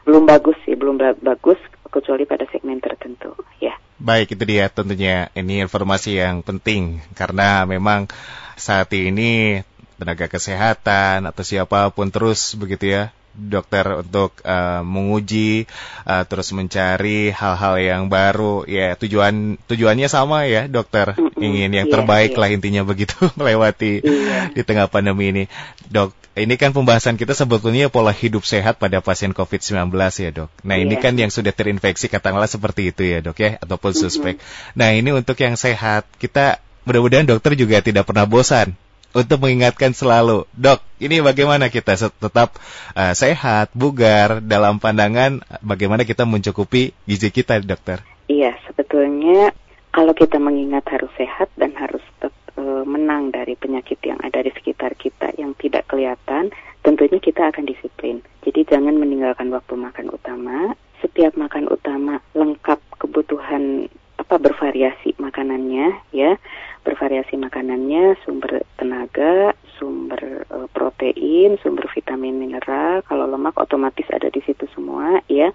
Belum 0.01 0.25
bagus 0.25 0.57
sih 0.65 0.73
belum 0.73 0.97
bagus 1.21 1.61
kecuali 1.93 2.25
pada 2.25 2.49
segmen 2.49 2.81
tertentu 2.81 3.37
ya. 3.61 3.77
Baik, 4.01 4.33
itu 4.33 4.43
dia 4.49 4.65
tentunya. 4.73 5.29
Ini 5.37 5.69
informasi 5.69 6.17
yang 6.17 6.41
penting 6.41 7.05
karena 7.13 7.69
memang 7.69 8.09
saat 8.57 8.89
ini 8.97 9.61
tenaga 10.01 10.25
kesehatan 10.25 11.29
atau 11.29 11.45
siapa 11.45 11.93
pun 11.93 12.09
terus 12.09 12.57
begitu 12.57 12.89
ya 12.89 13.13
dokter 13.33 14.05
untuk 14.05 14.37
uh, 14.45 14.85
menguji 14.85 15.65
uh, 16.05 16.23
terus 16.29 16.53
mencari 16.53 17.33
hal-hal 17.33 17.75
yang 17.81 18.01
baru. 18.07 18.63
Ya 18.69 18.93
tujuan 18.95 19.57
tujuannya 19.65 20.07
sama 20.07 20.45
ya 20.45 20.69
dokter. 20.69 21.17
Ingin 21.37 21.73
yang 21.73 21.87
iya, 21.89 21.93
terbaik 21.93 22.37
iya. 22.37 22.39
lah 22.39 22.49
intinya 22.53 22.81
begitu 22.85 23.17
melewati 23.39 23.99
iya. 24.05 24.53
di 24.53 24.61
tengah 24.61 24.87
pandemi 24.87 25.33
ini. 25.33 25.43
Dok 25.89 26.23
ini 26.33 26.57
kan 26.57 26.73
pembahasan 26.73 27.13
kita 27.13 27.37
sebetulnya 27.37 27.93
pola 27.93 28.09
hidup 28.09 28.41
sehat 28.41 28.81
pada 28.81 29.05
pasien 29.05 29.37
COVID-19 29.37 29.93
ya 30.17 30.31
dok. 30.33 30.49
Nah 30.65 30.81
ini 30.81 30.97
kan 30.97 31.13
yang 31.13 31.29
sudah 31.29 31.53
terinfeksi 31.53 32.09
katakanlah 32.09 32.49
seperti 32.49 32.89
itu 32.89 33.05
ya 33.05 33.21
dok 33.21 33.37
ya 33.37 33.61
ataupun 33.61 33.93
suspek. 33.93 34.41
Nah 34.73 34.93
ini 34.97 35.13
untuk 35.13 35.37
yang 35.37 35.53
sehat. 35.53 36.09
Kita 36.17 36.57
mudah-mudahan 36.89 37.29
dokter 37.29 37.53
juga 37.53 37.85
tidak 37.85 38.09
pernah 38.09 38.25
bosan 38.25 38.73
untuk 39.13 39.45
mengingatkan 39.45 39.93
selalu, 39.93 40.49
dok, 40.57 40.81
ini 40.97 41.21
bagaimana 41.21 41.69
kita 41.69 41.93
tetap 41.95 42.57
uh, 42.97 43.13
sehat, 43.13 43.69
bugar 43.77 44.41
dalam 44.41 44.81
pandangan 44.81 45.45
bagaimana 45.61 46.01
kita 46.01 46.25
mencukupi 46.25 46.97
gizi 47.05 47.29
kita, 47.29 47.61
dokter? 47.61 48.01
Iya, 48.25 48.57
sebetulnya 48.65 49.53
kalau 49.93 50.17
kita 50.17 50.41
mengingat 50.41 50.89
harus 50.89 51.13
sehat 51.13 51.53
dan 51.53 51.77
harus 51.77 52.01
tetap 52.17 52.33
uh, 52.57 52.81
menang 52.83 53.29
dari 53.29 53.53
penyakit 53.53 54.01
yang 54.01 54.17
ada 54.25 54.41
di 54.41 54.49
sekitar 54.49 54.97
kita 54.97 55.29
yang 55.37 55.53
tidak 55.61 55.85
kelihatan, 55.85 56.49
tentunya 56.81 57.21
kita 57.21 57.53
akan 57.53 57.69
disiplin. 57.69 58.25
Jadi 58.41 58.65
jangan 58.65 58.97
meninggalkan 58.97 59.53
waktu 59.53 59.77
makan 59.77 60.09
utama. 60.09 60.73
Setiap 61.05 61.35
makan 61.35 61.67
utama 61.67 62.23
lengkap 62.31 62.79
kebutuhan 62.95 63.91
apa 64.23 64.39
bervariasi 64.39 65.19
makanannya 65.19 65.99
ya. 66.15 66.39
Bervariasi 66.87 67.35
makanannya 67.35 68.15
sumber 68.23 68.63
tenaga 68.79 69.51
sumber 69.75 70.47
e, 70.47 70.57
protein 70.71 71.59
sumber 71.59 71.91
vitamin 71.91 72.39
mineral. 72.39 73.03
Kalau 73.03 73.27
lemak 73.27 73.59
otomatis 73.59 74.07
ada 74.15 74.31
di 74.31 74.39
situ 74.47 74.63
semua 74.71 75.19
ya. 75.27 75.51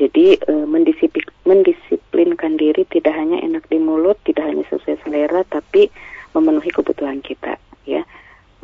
Jadi 0.00 0.40
e, 0.40 0.52
mendisiplin, 0.64 1.28
mendisiplinkan 1.44 2.56
diri 2.56 2.88
tidak 2.88 3.12
hanya 3.12 3.36
enak 3.44 3.68
di 3.68 3.76
mulut 3.76 4.16
tidak 4.24 4.48
hanya 4.48 4.64
sesuai 4.72 4.96
selera 5.04 5.44
tapi 5.44 5.92
memenuhi 6.32 6.72
kebutuhan 6.72 7.20
kita 7.20 7.60
ya. 7.84 8.00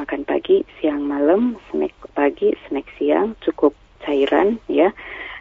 Makan 0.01 0.25
pagi 0.25 0.65
siang 0.81 1.05
malam 1.05 1.61
snack 1.69 1.93
pagi 2.17 2.57
snack 2.69 2.89
siang 2.97 3.37
cukup 3.45 3.77
cairan 4.01 4.57
ya. 4.73 4.97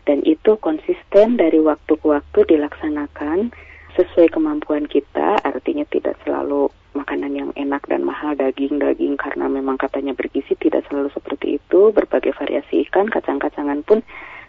Dan 0.06 0.22
itu 0.22 0.54
konsisten 0.62 1.42
dari 1.42 1.58
waktu 1.58 1.98
ke 1.98 2.06
waktu 2.06 2.46
dilaksanakan 2.46 3.50
sesuai 3.96 4.32
kemampuan 4.32 4.86
kita, 4.86 5.40
artinya 5.42 5.88
tidak 5.88 6.20
selalu 6.28 6.68
makanan 6.96 7.32
yang 7.36 7.52
enak 7.60 7.84
dan 7.88 8.04
mahal 8.08 8.36
daging-daging 8.36 9.20
karena 9.20 9.52
memang 9.52 9.76
katanya 9.76 10.16
bergizi 10.16 10.56
tidak 10.56 10.88
selalu 10.88 11.12
seperti 11.12 11.60
itu. 11.60 11.92
Berbagai 11.92 12.36
variasi 12.36 12.88
ikan, 12.88 13.08
kacang-kacangan 13.12 13.84
pun 13.84 14.04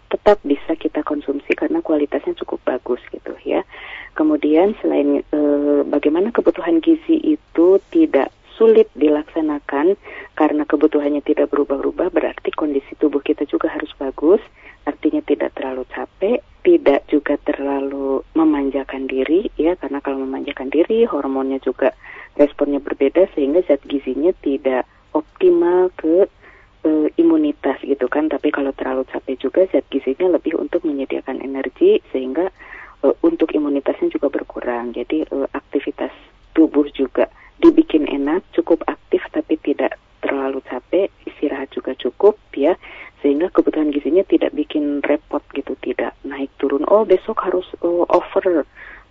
tetap 0.07 0.39
bisa 0.47 0.71
kita 0.79 1.03
konsumsi 1.03 1.51
karena 1.51 1.83
kualitasnya 1.83 2.35
cukup 2.39 2.63
bagus 2.63 3.03
gitu 3.11 3.35
ya. 3.43 3.67
Kemudian 4.15 4.73
selain 4.79 5.19
e, 5.19 5.39
bagaimana 5.83 6.31
kebutuhan 6.31 6.79
gizi 6.79 7.19
itu 7.19 7.67
tidak 7.91 8.31
sulit 8.57 8.89
dilaksanakan 8.97 9.95
karena 10.33 10.63
kebutuhannya 10.65 11.21
tidak 11.21 11.53
berubah-ubah 11.53 12.09
berarti 12.09 12.49
kondisi 12.57 12.97
tubuh 12.97 13.21
kita 13.21 13.45
juga 13.45 13.69
harus 13.69 13.93
bagus 13.95 14.41
artinya 14.89 15.21
tidak 15.21 15.53
terlalu 15.53 15.85
capek 15.93 16.41
tidak 16.65 17.05
juga 17.07 17.39
terlalu 17.47 18.25
memanjakan 18.35 19.07
diri 19.07 19.47
ya 19.55 19.77
karena 19.79 20.03
kalau 20.03 20.25
memanjakan 20.27 20.67
diri 20.67 21.07
hormonnya 21.07 21.61
juga 21.63 21.95
responnya 22.37 22.83
berbeda 22.83 23.27
sehingga 23.33 23.65
zat 23.65 23.81
gizinya 23.89 24.31
tidak 24.45 24.85
optimal 25.11 25.89
ke 25.97 26.29
e, 26.85 27.09
imunitas 27.17 27.81
gitu 27.81 28.05
kan. 28.07 28.29
Tapi 28.29 28.53
kalau 28.53 28.71
terlalu 28.77 29.03
capek 29.09 29.35
juga 29.41 29.61
zat 29.73 29.83
gizinya 29.89 30.37
lebih 30.37 30.55
untuk 30.55 30.85
menyediakan 30.85 31.41
energi 31.41 31.99
sehingga 32.13 32.53
e, 33.01 33.07
untuk 33.25 33.51
imunitasnya 33.51 34.13
juga 34.13 34.29
berkurang. 34.29 34.93
Jadi 34.93 35.25
e, 35.25 35.37
aktivitas 35.51 36.13
tubuh 36.53 36.85
juga 36.93 37.27
dibikin 37.61 38.05
enak, 38.05 38.45
cukup 38.53 38.83
aktif 38.85 39.21
tapi 39.33 39.57
tidak 39.61 39.97
terlalu 40.21 40.59
capek, 40.67 41.09
istirahat 41.25 41.69
juga 41.71 41.93
cukup 41.95 42.35
ya, 42.53 42.75
sehingga 43.21 43.49
kebutuhan 43.53 43.93
gizinya 43.93 44.25
tidak 44.25 44.53
bikin 44.53 44.99
repot 45.05 45.41
gitu, 45.53 45.73
tidak 45.81 46.13
naik 46.27 46.51
turun. 46.61 46.83
Oh 46.89 47.07
besok 47.07 47.41
harus 47.41 47.65
uh, 47.81 48.05
over 48.09 48.65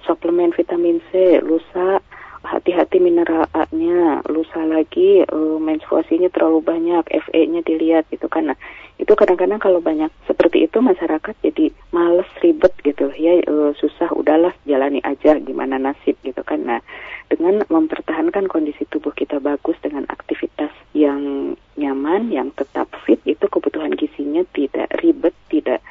suplemen 0.04 0.54
vitamin 0.54 1.02
C, 1.10 1.42
lusa 1.42 2.02
hati-hati 2.46 3.02
mineral 3.02 3.50
A-nya, 3.50 4.22
lusa 4.30 4.62
lagi 4.62 5.26
uh, 5.26 5.58
menstruasinya 5.58 6.30
terlalu 6.30 6.62
banyak, 6.62 7.02
FE-nya 7.10 7.66
dilihat 7.66 8.06
gitu 8.14 8.30
kan. 8.30 8.54
Nah, 8.54 8.58
itu 9.02 9.12
kadang-kadang 9.12 9.58
kalau 9.58 9.82
banyak 9.82 10.08
seperti 10.30 10.64
itu 10.70 10.78
masyarakat 10.78 11.34
jadi 11.42 11.74
males 11.90 12.30
ribet 12.38 12.70
gitu 12.86 13.10
ya, 13.18 13.42
uh, 13.50 13.74
susah 13.76 14.14
udahlah 14.14 14.54
jalani 14.62 15.02
aja 15.02 15.36
gimana 15.42 15.76
nasib 15.76 16.14
gitu 16.22 16.40
kan. 16.46 16.62
Nah, 16.62 16.80
dengan 17.26 17.66
mempertahankan 17.66 18.46
kondisi 18.46 18.86
tubuh 18.86 19.10
kita 19.10 19.42
bagus 19.42 19.74
dengan 19.82 20.06
aktivitas 20.06 20.70
yang 20.94 21.54
nyaman, 21.74 22.30
yang 22.30 22.54
tetap 22.54 22.86
fit, 23.02 23.18
itu 23.26 23.44
kebutuhan 23.50 23.92
gizinya 23.98 24.46
tidak 24.54 24.88
ribet, 25.02 25.34
tidak 25.50 25.82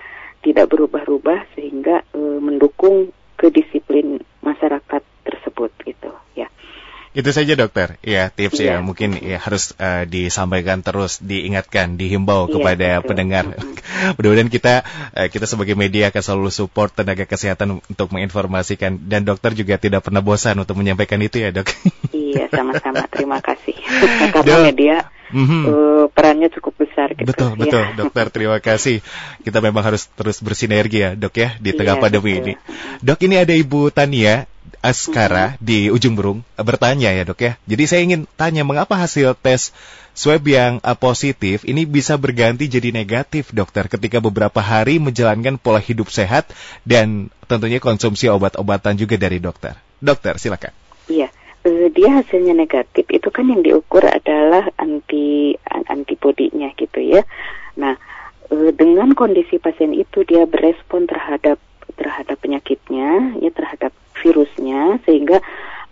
tidak 0.46 0.70
berubah-ubah 0.70 1.58
sehingga 1.58 2.06
e, 2.14 2.20
mendukung 2.40 3.10
kedisiplin 3.36 4.22
masyarakat 4.46 5.02
tersebut 5.26 5.74
gitu 5.84 6.12
ya. 6.38 6.48
Itu 7.16 7.32
saja 7.32 7.56
dokter, 7.56 7.96
ya 8.04 8.28
tips 8.28 8.60
ya, 8.60 8.76
ya 8.76 8.84
mungkin 8.84 9.16
ya 9.16 9.40
harus 9.40 9.72
uh, 9.80 10.04
disampaikan 10.04 10.84
terus, 10.84 11.24
diingatkan, 11.24 11.96
dihimbau 11.96 12.52
ya, 12.52 12.60
kepada 12.60 12.88
betul. 13.00 13.08
pendengar. 13.08 13.56
Mudah-mudahan 14.20 14.52
kita 14.52 14.84
uh, 15.16 15.28
kita 15.32 15.48
sebagai 15.48 15.80
media 15.80 16.12
akan 16.12 16.20
selalu 16.20 16.52
support 16.52 16.92
tenaga 16.92 17.24
kesehatan 17.24 17.80
untuk 17.80 18.12
menginformasikan 18.12 19.08
dan 19.08 19.24
dokter 19.24 19.56
juga 19.56 19.80
tidak 19.80 20.04
pernah 20.04 20.20
bosan 20.20 20.60
untuk 20.60 20.76
menyampaikan 20.76 21.24
itu 21.24 21.40
ya 21.40 21.56
dok. 21.56 21.72
Iya 22.12 22.52
sama-sama, 22.56 23.08
terima 23.08 23.40
kasih. 23.40 23.80
Karena 24.36 24.68
media 24.68 25.08
mm-hmm. 25.32 25.64
uh, 25.72 26.06
perannya 26.12 26.52
cukup 26.52 26.84
besar. 26.84 27.16
Gitu, 27.16 27.32
betul, 27.32 27.56
ya. 27.56 27.60
betul, 27.64 27.84
dokter. 27.96 28.26
Terima 28.28 28.60
kasih. 28.60 29.00
Kita 29.40 29.64
memang 29.64 29.88
harus 29.88 30.12
terus 30.20 30.44
bersinergi 30.44 31.00
ya, 31.00 31.10
dok 31.16 31.32
ya, 31.40 31.56
di 31.64 31.72
tengah 31.72 31.96
iya, 31.96 32.04
pandemi 32.04 32.36
betul. 32.36 32.44
ini. 32.44 32.54
Dok, 33.00 33.20
ini 33.24 33.36
ada 33.40 33.54
Ibu 33.56 33.88
Tania 33.96 34.52
Askara 34.86 35.58
di 35.58 35.90
ujung 35.90 36.14
burung 36.14 36.46
bertanya 36.54 37.10
ya 37.10 37.26
dok 37.26 37.42
ya. 37.42 37.58
Jadi 37.66 37.84
saya 37.90 38.02
ingin 38.06 38.30
tanya 38.38 38.62
mengapa 38.62 38.94
hasil 38.94 39.34
tes 39.34 39.74
swab 40.14 40.46
yang 40.46 40.78
uh, 40.86 40.94
positif 40.94 41.66
ini 41.66 41.90
bisa 41.90 42.14
berganti 42.22 42.70
jadi 42.70 42.94
negatif 42.94 43.50
dokter 43.50 43.90
ketika 43.90 44.22
beberapa 44.22 44.62
hari 44.62 45.02
menjalankan 45.02 45.58
pola 45.58 45.82
hidup 45.82 46.14
sehat 46.14 46.54
dan 46.86 47.34
tentunya 47.50 47.82
konsumsi 47.82 48.30
obat-obatan 48.30 48.94
juga 48.94 49.18
dari 49.18 49.42
dokter. 49.42 49.74
Dokter 49.98 50.38
silakan. 50.38 50.70
Iya. 51.10 51.34
Uh, 51.66 51.90
dia 51.90 52.22
hasilnya 52.22 52.54
negatif 52.54 53.10
itu 53.10 53.34
kan 53.34 53.50
yang 53.50 53.66
diukur 53.66 54.06
adalah 54.06 54.70
anti 54.78 55.58
antibodinya 55.66 56.70
gitu 56.78 57.02
ya. 57.02 57.26
Nah, 57.74 57.98
dengan 58.54 59.18
kondisi 59.18 59.58
pasien 59.58 59.98
itu 59.98 60.22
dia 60.22 60.46
berespon 60.46 61.10
terhadap 61.10 61.58
terhadap 61.96 62.38
penyakitnya, 62.38 63.40
ya 63.42 63.50
terhadap 63.50 63.96
virusnya 64.22 65.00
sehingga 65.04 65.40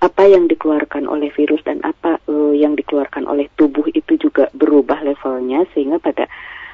apa 0.03 0.27
yang 0.27 0.51
dikeluarkan 0.51 1.07
oleh 1.07 1.31
virus 1.31 1.63
dan 1.63 1.79
apa 1.79 2.19
uh, 2.27 2.51
yang 2.51 2.75
dikeluarkan 2.75 3.23
oleh 3.23 3.47
tubuh 3.55 3.87
itu 3.95 4.19
juga 4.19 4.51
berubah 4.51 4.99
levelnya 4.99 5.63
sehingga 5.71 5.95
pada 6.03 6.27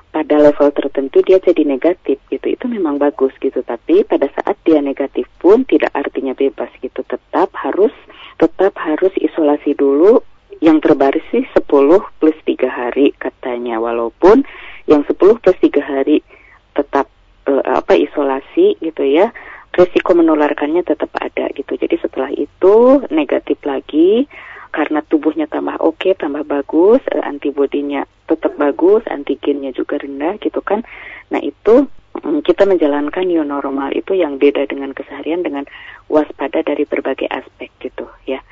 pada 0.09 0.35
level 0.41 0.73
tertentu 0.73 1.21
dia 1.21 1.37
jadi 1.37 1.61
negatif 1.61 2.17
gitu. 2.33 2.49
Itu 2.49 2.65
memang 2.65 2.97
bagus 2.97 3.29
gitu. 3.37 3.61
Tapi 3.61 4.01
pada 4.01 4.25
saat 4.33 4.57
dia 4.65 4.81
negatif 4.81 5.29
pun 5.37 5.61
tidak 5.69 5.93
artinya 5.93 6.33
bebas 6.33 6.73
gitu. 6.81 7.05
Tetap 7.05 7.53
harus 7.53 7.93
tetap 8.41 8.73
harus 8.81 9.13
isolasi 9.21 9.77
dulu 9.77 10.25
yang 10.59 10.81
terbaru 10.81 11.21
sih 11.29 11.45
10 11.53 11.69
plus 12.17 12.37
3 12.43 12.65
hari 12.67 13.13
katanya 13.15 13.77
walaupun 13.77 14.43
yang 14.89 15.05
10 15.05 15.15
plus 15.15 15.57
3 15.61 15.79
hari 15.79 16.25
tetap 16.73 17.05
uh, 17.45 17.63
apa 17.77 17.93
isolasi 17.95 18.75
gitu 18.81 19.05
ya 19.05 19.31
resiko 19.79 20.11
menularkannya 20.17 20.81
tetap 20.83 21.13
ada 21.21 21.47
gitu. 21.53 21.77
Jadi 21.77 21.95
setelah 22.01 22.31
itu 22.33 23.05
negatif 23.13 23.61
lagi 23.63 24.25
karena 24.69 25.01
tubuhnya 25.01 25.49
tambah 25.49 25.81
oke, 25.81 25.97
okay, 25.97 26.13
tambah 26.13 26.45
bagus, 26.45 27.01
uh, 27.13 27.23
antibodinya 27.25 28.05
tetap 28.29 28.53
bagus, 28.59 29.01
antigennya 29.09 29.73
juga 29.73 29.97
rendah 29.97 30.37
gitu 30.41 30.61
kan. 30.61 30.85
Nah, 31.33 31.41
itu 31.41 31.89
um, 32.21 32.41
kita 32.45 32.69
menjalankan 32.69 33.25
new 33.25 33.41
normal 33.41 33.89
itu 33.97 34.13
yang 34.13 34.37
beda 34.37 34.69
dengan 34.69 34.93
keseharian 34.93 35.41
dengan 35.41 35.65
waspada 36.05 36.61
dari 36.61 36.85
berbagai 36.85 37.29
aspek 37.29 37.73
gitu 37.81 38.05
ya. 38.29 38.43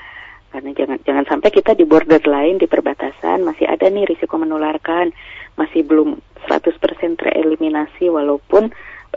Karena 0.47 0.73
jangan 0.73 0.97
jangan 1.05 1.25
sampai 1.27 1.49
kita 1.53 1.77
di 1.77 1.85
border 1.85 2.23
lain 2.23 2.57
di 2.57 2.65
perbatasan 2.65 3.45
masih 3.45 3.69
ada 3.69 3.85
nih 3.91 4.09
risiko 4.09 4.41
menularkan, 4.41 5.13
masih 5.53 5.85
belum 5.85 6.17
100% 6.49 6.81
tereliminasi 7.19 8.09
walaupun 8.09 8.73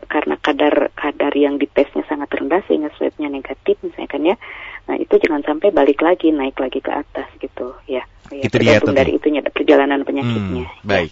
karena 0.08 0.38
kadar 0.40 0.88
kadar 0.96 1.32
yang 1.34 1.60
ditesnya 1.60 2.06
sangat 2.08 2.30
rendah 2.32 2.62
sehingga 2.64 2.88
swabnya 2.96 3.28
negatif 3.28 3.76
misalnya 3.84 4.10
kan 4.10 4.22
ya 4.24 4.36
nah 4.88 4.96
itu 4.96 5.14
jangan 5.20 5.42
sampai 5.44 5.68
balik 5.70 6.00
lagi 6.00 6.32
naik 6.32 6.56
lagi 6.58 6.80
ke 6.82 6.90
atas 6.90 7.28
gitu 7.38 7.76
ya, 7.86 8.02
ya 8.70 8.78
itu 8.78 8.90
dia 8.90 8.98
dari 9.02 9.12
itunya 9.18 9.40
perjalanan 9.42 10.00
penyakitnya 10.06 10.64
hmm, 10.70 10.86
baik 10.86 11.10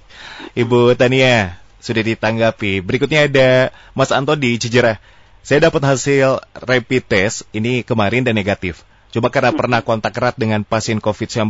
ibu 0.54 0.94
Tania 0.94 1.58
sudah 1.78 2.02
ditanggapi 2.02 2.80
berikutnya 2.82 3.26
ada 3.26 3.74
Mas 3.92 4.14
Anto 4.14 4.34
di 4.38 4.54
Cijerah 4.58 4.98
saya 5.42 5.70
dapat 5.70 5.82
hasil 5.82 6.42
rapid 6.54 7.02
test 7.06 7.46
ini 7.54 7.82
kemarin 7.82 8.22
dan 8.22 8.34
negatif 8.34 8.86
Cuma 9.08 9.32
karena 9.32 9.50
hmm. 9.52 9.58
pernah 9.58 9.80
kontak 9.80 10.12
erat 10.20 10.36
dengan 10.36 10.60
pasien 10.68 11.00
COVID-19, 11.00 11.48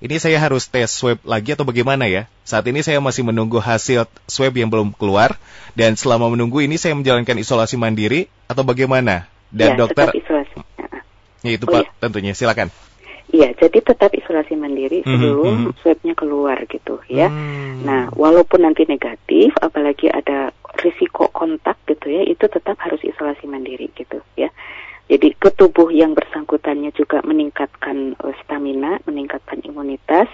ini 0.00 0.16
saya 0.16 0.40
harus 0.40 0.64
tes 0.68 0.88
swab 0.88 1.20
lagi 1.28 1.52
atau 1.52 1.68
bagaimana 1.68 2.08
ya? 2.08 2.24
Saat 2.48 2.64
ini 2.72 2.80
saya 2.80 3.04
masih 3.04 3.20
menunggu 3.20 3.60
hasil 3.60 4.08
swab 4.24 4.56
yang 4.56 4.72
belum 4.72 4.96
keluar, 4.96 5.36
dan 5.76 5.92
selama 6.00 6.32
menunggu 6.32 6.64
ini 6.64 6.80
saya 6.80 6.96
menjalankan 6.96 7.36
isolasi 7.36 7.76
mandiri 7.76 8.32
atau 8.48 8.64
bagaimana? 8.64 9.28
Dan 9.52 9.76
ya, 9.76 9.84
dokter, 9.84 10.08
isolasi. 10.16 10.56
Ya, 11.44 11.52
itu 11.52 11.68
oh, 11.68 11.72
Pak, 11.76 11.84
ya. 11.84 11.90
tentunya 12.00 12.32
silakan. 12.32 12.72
Iya, 13.26 13.58
jadi 13.58 13.82
tetap 13.82 14.14
isolasi 14.14 14.54
mandiri 14.54 15.02
mhm, 15.02 15.10
sebelum 15.10 15.54
mm 15.54 15.64
-hmm. 15.66 15.76
swabnya 15.82 16.14
keluar 16.14 16.58
gitu 16.70 17.02
ya. 17.10 17.26
Mm. 17.26 17.82
Nah, 17.82 18.02
walaupun 18.14 18.62
nanti 18.62 18.86
negatif, 18.86 19.50
apalagi 19.58 20.06
ada 20.06 20.54
risiko 20.78 21.26
kontak 21.34 21.74
gitu 21.90 22.06
ya, 22.06 22.22
itu 22.22 22.46
tetap 22.46 22.78
harus 22.78 23.02
isolasi 23.02 23.50
mandiri 23.50 23.90
gitu 23.98 24.22
ya. 24.38 24.52
Jadi 25.06 25.38
ke 25.38 25.54
tubuh 25.54 25.94
yang 25.94 26.18
bersangkutannya 26.18 26.90
juga 26.90 27.22
meningkatkan 27.22 28.18
uh, 28.18 28.34
stamina, 28.42 28.98
meningkatkan 29.06 29.62
imunitas, 29.62 30.26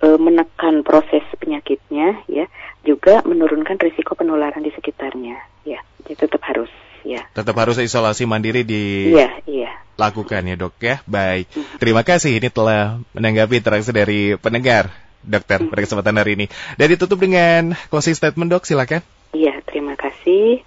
uh, 0.00 0.16
menekan 0.16 0.80
proses 0.80 1.20
penyakitnya, 1.36 2.16
ya, 2.24 2.48
juga 2.88 3.20
menurunkan 3.28 3.76
risiko 3.76 4.16
penularan 4.16 4.64
di 4.64 4.72
sekitarnya, 4.72 5.36
ya. 5.68 5.84
Jadi 6.00 6.16
tetap 6.16 6.40
harus, 6.48 6.72
ya. 7.04 7.26
Tetap 7.32 7.54
harus 7.56 7.80
isolasi 7.80 8.24
mandiri 8.24 8.62
di. 8.66 9.14
Iya, 9.14 9.30
iya. 9.46 9.70
Lakukan 10.00 10.48
ya 10.48 10.56
dok 10.56 10.80
ya, 10.80 11.04
baik. 11.04 11.52
Terima 11.76 12.00
kasih 12.00 12.40
ini 12.40 12.48
telah 12.48 13.00
menanggapi 13.12 13.60
interaksi 13.60 13.92
dari 13.92 14.34
pendengar, 14.40 14.88
dokter 15.20 15.60
pada 15.60 15.80
kesempatan 15.84 16.16
hari 16.16 16.40
ini. 16.40 16.46
Dan 16.80 16.96
ditutup 16.96 17.20
dengan 17.20 17.76
closing 17.92 18.16
statement 18.16 18.48
dok, 18.48 18.64
silakan. 18.64 19.04
Iya, 19.36 19.60
terima 19.68 19.94
kasih. 20.00 20.64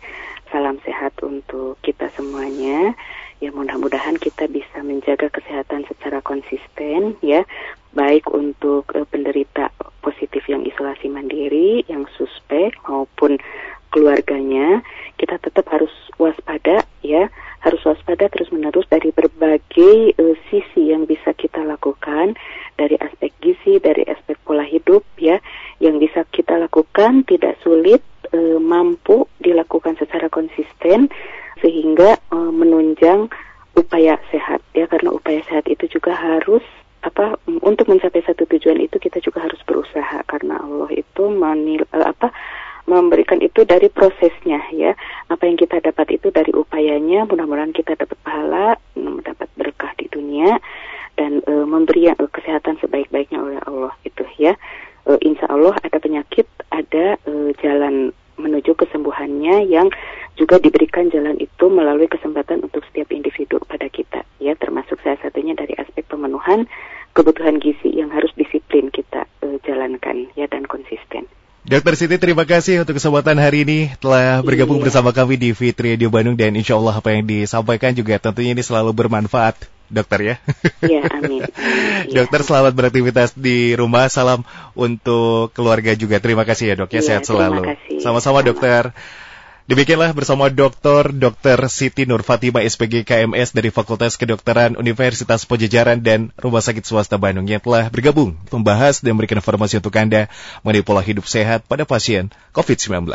Salam 0.53 0.77
sehat 0.85 1.17
untuk 1.25 1.81
kita 1.81 2.13
semuanya 2.13 2.93
ya 3.43 3.51
mudah-mudahan 3.51 4.15
kita 4.15 4.47
bisa 4.47 4.79
menjaga 4.79 5.27
kesehatan 5.27 5.83
secara 5.91 6.23
konsisten 6.23 7.19
ya 7.19 7.43
baik 7.91 8.31
untuk 8.31 8.87
uh, 8.95 9.03
penderita 9.03 9.67
positif 9.99 10.47
yang 10.47 10.63
isolasi 10.63 11.11
mandiri 11.11 11.83
yang 11.91 12.07
suspek 12.15 12.71
maupun 12.87 13.43
keluarganya 13.93 14.81
kita 15.21 15.37
tetap 15.37 15.69
harus 15.69 15.93
waspada 16.17 16.83
ya. 17.05 17.29
Harus 17.63 17.79
waspada 17.87 18.27
terus 18.27 18.51
menerus 18.51 18.83
dari 18.91 19.15
berbagai 19.15 20.19
uh, 20.19 20.35
sisi 20.51 20.91
yang 20.91 21.07
bisa 21.07 21.31
kita 21.31 21.63
lakukan 21.63 22.35
dari 22.75 22.99
aspek 22.99 23.31
gizi 23.39 23.79
dari 23.79 24.03
aspek 24.03 24.35
pola 24.43 24.67
hidup 24.67 25.05
ya 25.15 25.39
yang 25.79 26.01
bisa 26.01 26.27
kita 26.33 26.59
lakukan. 26.59 27.23
Tidak 27.23 27.63
sulit 27.63 28.03
uh, 28.35 28.59
mampu 28.59 29.29
dilakukan 29.39 29.95
secara 29.95 30.27
konsisten 30.27 31.07
sehingga 31.63 32.19
uh, 32.35 32.51
menunjang 32.51 33.31
upaya 33.79 34.19
sehat 34.27 34.59
ya. 34.75 34.89
Karena 34.91 35.15
upaya 35.15 35.39
sehat 35.47 35.69
itu 35.71 35.87
juga 35.87 36.17
harus 36.17 36.65
apa 37.03 37.35
untuk 37.63 37.91
mencapai 37.91 38.23
satu 38.27 38.43
tujuan 38.47 38.79
itu 38.83 38.99
kita 38.99 39.23
juga 39.23 39.39
harus 39.39 39.63
berusaha. 39.63 40.19
Karena 40.27 40.59
Allah 40.59 40.91
itu 40.91 41.31
menil, 41.31 41.87
uh, 41.95 42.11
apa 42.11 42.35
memberikan 42.83 43.39
itu 43.39 43.63
dari 43.63 43.87
prosesnya 43.87 44.59
ya. 44.75 44.91
Apa 45.31 45.47
yang 45.47 45.55
kita 45.55 45.79
dapat 45.79 46.19
itu 46.19 46.29
dari 46.29 46.51
upayanya 46.51 47.23
mudah-mudahan 47.29 47.71
kita 47.71 47.95
dapat 47.95 48.17
pahala 48.23 48.75
berkah 49.57 49.93
di 49.95 50.09
dunia 50.11 50.59
dan 51.15 51.39
uh, 51.45 51.65
memberi 51.65 52.09
uh, 52.09 52.29
kesehatan 52.29 52.77
sebaik-baiknya 52.81 53.39
oleh 53.39 53.59
Allah 53.69 53.93
itu 54.03 54.25
ya 54.41 54.57
uh, 55.05 55.19
insya 55.21 55.45
Allah 55.49 55.77
ada 55.85 55.97
penyakit 56.01 56.49
ada 56.73 57.17
uh, 57.29 57.49
jalan 57.61 58.11
menuju 58.33 58.73
kesembuhannya 58.73 59.69
yang 59.69 59.93
juga 60.33 60.57
diberikan 60.57 61.13
jalan 61.13 61.37
itu 61.37 61.65
melalui 61.69 62.09
kesempatan 62.09 62.65
untuk 62.65 62.81
setiap 62.89 63.13
individu 63.13 63.61
pada 63.69 63.85
kita 63.87 64.25
ya 64.41 64.57
termasuk 64.57 64.97
salah 65.05 65.21
satunya 65.21 65.53
dari 65.53 65.77
aspek 65.77 66.03
pemenuhan 66.09 66.65
kebutuhan 67.13 67.61
gizi 67.61 67.93
yang 67.93 68.09
harus 68.09 68.33
disiplin 68.33 68.89
kita 68.89 69.29
uh, 69.45 69.57
jalankan 69.63 70.33
ya 70.33 70.49
dan 70.49 70.65
konsisten. 70.65 71.29
Dokter 71.73 71.97
Siti 71.97 72.21
terima 72.21 72.45
kasih 72.45 72.85
untuk 72.85 73.01
kesempatan 73.01 73.33
hari 73.41 73.65
ini 73.65 73.79
telah 73.97 74.45
bergabung 74.45 74.77
iya. 74.77 74.85
bersama 74.85 75.09
kami 75.09 75.41
di 75.41 75.57
Fit 75.57 75.73
Radio 75.73 76.13
Bandung 76.13 76.37
dan 76.37 76.53
insya 76.53 76.77
Allah 76.77 77.01
apa 77.01 77.09
yang 77.09 77.25
disampaikan 77.25 77.97
juga 77.97 78.21
tentunya 78.21 78.53
ini 78.53 78.61
selalu 78.61 78.93
bermanfaat 78.93 79.57
dokter 79.89 80.19
ya. 80.21 80.35
Iya, 80.85 81.01
amin. 81.09 81.41
Dokter 82.21 82.45
selamat 82.45 82.77
beraktivitas 82.77 83.33
di 83.33 83.73
rumah. 83.73 84.05
Salam 84.05 84.45
untuk 84.77 85.49
keluarga 85.57 85.97
juga. 85.97 86.21
Terima 86.21 86.45
kasih 86.45 86.73
ya 86.73 86.75
dok 86.77 86.93
ya. 86.93 87.01
Iya, 87.01 87.01
Sehat 87.09 87.23
selalu. 87.25 87.65
Sama-sama 88.05 88.45
dokter. 88.45 88.93
Demikianlah 89.63 90.11
bersama 90.11 90.51
Dr. 90.51 91.15
Dr. 91.15 91.55
Siti 91.71 92.03
Nur 92.03 92.19
Fatima 92.19 92.59
SPG 92.59 93.07
KMS 93.07 93.55
dari 93.55 93.71
Fakultas 93.71 94.19
Kedokteran 94.19 94.75
Universitas 94.75 95.47
Pajajaran 95.47 96.03
dan 96.03 96.35
Rumah 96.35 96.59
Sakit 96.59 96.83
Swasta 96.83 97.15
Bandung 97.15 97.47
yang 97.47 97.63
telah 97.63 97.87
bergabung 97.87 98.35
membahas 98.51 98.99
dan 98.99 99.15
memberikan 99.15 99.39
informasi 99.39 99.79
untuk 99.79 99.95
Anda 99.95 100.27
mengenai 100.67 100.83
pola 100.83 100.99
hidup 100.99 101.23
sehat 101.31 101.63
pada 101.63 101.87
pasien 101.87 102.27
COVID-19. 102.51 103.07